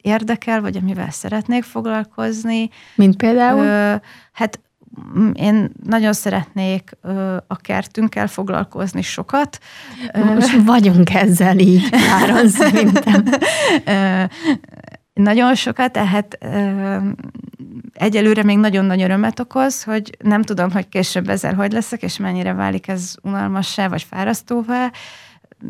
érdekel, 0.01 0.61
vagy 0.61 0.77
amivel 0.77 1.11
szeretnék 1.11 1.63
foglalkozni. 1.63 2.69
Mint 2.95 3.15
például? 3.15 3.65
Ö, 3.65 3.95
hát 4.31 4.59
én 5.33 5.71
nagyon 5.83 6.13
szeretnék 6.13 6.91
ö, 7.01 7.37
a 7.47 7.55
kertünkkel 7.55 8.27
foglalkozni 8.27 9.01
sokat. 9.01 9.59
Most 10.13 10.61
vagyunk 10.65 11.13
ezzel 11.13 11.59
így, 11.59 11.89
Áron, 12.21 12.47
szerintem. 12.59 13.23
ö, 13.85 14.23
nagyon 15.13 15.55
sokat, 15.55 15.91
tehát 15.91 16.37
ö, 16.41 16.97
egyelőre 17.93 18.43
még 18.43 18.57
nagyon 18.57 18.85
nagy 18.85 19.01
örömet 19.01 19.39
okoz, 19.39 19.83
hogy 19.83 20.17
nem 20.23 20.41
tudom, 20.41 20.71
hogy 20.71 20.89
később 20.89 21.29
ezzel 21.29 21.53
hogy 21.53 21.71
leszek, 21.71 22.01
és 22.01 22.17
mennyire 22.17 22.53
válik 22.53 22.87
ez 22.87 23.15
unalmassá, 23.21 23.87
vagy 23.87 24.03
fárasztóvá, 24.09 24.91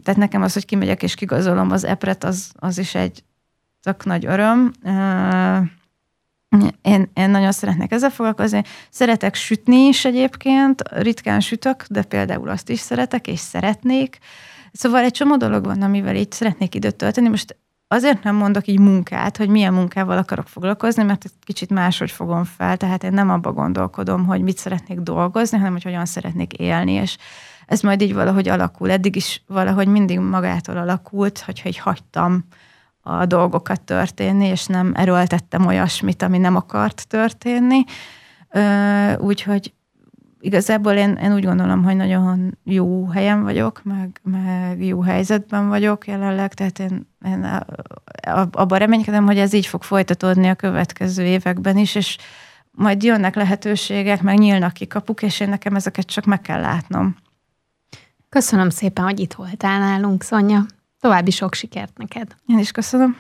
tehát 0.04 0.19
nekem 0.19 0.41
az, 0.41 0.54
hogy 0.54 0.65
kimegyek 0.65 1.04
és 1.04 1.15
kigazolom 1.15 1.71
az 1.71 1.84
epret, 1.84 2.23
az, 2.23 2.52
az 2.56 2.78
is 2.78 2.95
egy 2.95 3.23
tök 3.82 4.06
nagy 4.06 4.26
öröm. 4.26 4.71
Én, 6.82 7.10
én 7.13 7.30
nagyon 7.30 7.52
szeretnék 7.52 7.91
ezzel 7.91 8.10
foglalkozni. 8.10 8.63
Szeretek 8.89 9.36
sütni 9.36 9.76
is 9.76 10.06
egyébként, 10.06 10.82
ritkán 10.89 11.39
sütök, 11.39 11.86
de 11.89 12.04
például 12.04 12.50
azt 12.50 12.69
is 12.69 12.80
szeretek, 12.80 13.28
és 13.28 13.39
szeretnék. 13.39 14.17
Szóval 14.71 15.04
egy 15.04 15.12
csomó 15.12 15.38
dolog 15.38 15.65
van, 15.65 15.82
amivel 15.82 16.15
így 16.15 16.32
szeretnék 16.32 16.76
időt 16.76 16.95
tölteni. 16.95 17.30
Most 17.30 17.56
azért 17.88 18.23
nem 18.23 18.36
mondok 18.36 18.67
így 18.67 18.80
munkát, 18.80 19.38
hogy 19.38 19.50
milyen 19.50 19.73
munkával 19.73 20.17
akarok 20.17 20.47
foglalkozni, 20.47 21.04
mert 21.04 21.26
egy 21.26 21.32
kicsit 21.43 21.69
máshogy 21.69 22.12
fogom 22.12 22.43
fel, 22.43 22.78
tehát 22.78 23.04
én 23.04 23.13
nem 23.13 23.30
abba 23.30 23.52
gondolkodom, 23.52 24.26
hogy 24.26 24.41
mit 24.41 24.58
szeretnék 24.58 25.00
dolgozni, 25.00 25.58
hanem 25.58 25.73
hogy 25.73 25.84
hogyan 25.84 26.06
szeretnék 26.06 26.54
élni, 26.54 26.91
és 26.91 27.17
ez 27.67 27.82
majd 27.82 28.01
így 28.01 28.13
valahogy 28.13 28.47
alakul. 28.47 28.91
Eddig 28.91 29.15
is 29.15 29.43
valahogy 29.47 29.88
mindig 29.88 30.19
magától 30.19 30.77
alakult, 30.77 31.39
hogyha 31.39 31.69
így 31.69 31.77
hagytam 31.77 32.45
a 33.01 33.25
dolgokat 33.25 33.82
történni, 33.82 34.45
és 34.45 34.65
nem 34.65 34.91
erőltettem 34.95 35.65
olyasmit, 35.65 36.21
ami 36.21 36.38
nem 36.38 36.56
akart 36.56 37.08
történni. 37.08 37.84
Úgyhogy 39.17 39.73
igazából 40.39 40.93
én, 40.93 41.13
én 41.15 41.34
úgy 41.34 41.45
gondolom, 41.45 41.84
hogy 41.84 41.95
nagyon 41.95 42.58
jó 42.63 43.08
helyen 43.08 43.43
vagyok, 43.43 43.82
meg, 43.84 44.21
meg 44.23 44.86
jó 44.86 45.01
helyzetben 45.01 45.67
vagyok 45.67 46.08
jelenleg, 46.08 46.53
tehát 46.53 46.80
én, 46.80 47.08
én 47.25 47.65
abban 48.51 48.80
reménykedem, 48.80 49.25
hogy 49.25 49.38
ez 49.38 49.53
így 49.53 49.65
fog 49.65 49.84
folytatódni 49.84 50.47
a 50.47 50.56
következő 50.56 51.23
években 51.23 51.77
is, 51.77 51.95
és 51.95 52.17
majd 52.71 53.03
jönnek 53.03 53.36
lehetőségek, 53.36 54.21
meg 54.21 54.38
nyílnak 54.38 54.73
ki 54.73 54.88
kapuk, 54.88 55.21
és 55.21 55.39
én 55.39 55.49
nekem 55.49 55.75
ezeket 55.75 56.06
csak 56.06 56.25
meg 56.25 56.41
kell 56.41 56.62
látnom. 56.62 57.15
Köszönöm 58.29 58.69
szépen, 58.69 59.03
hogy 59.03 59.19
itt 59.19 59.33
voltál 59.33 59.79
nálunk, 59.79 60.23
Szonya. 60.23 60.65
További 60.99 61.31
sok 61.31 61.53
sikert 61.53 61.97
neked. 61.97 62.35
Én 62.45 62.59
is 62.59 62.71
köszönöm. 62.71 63.17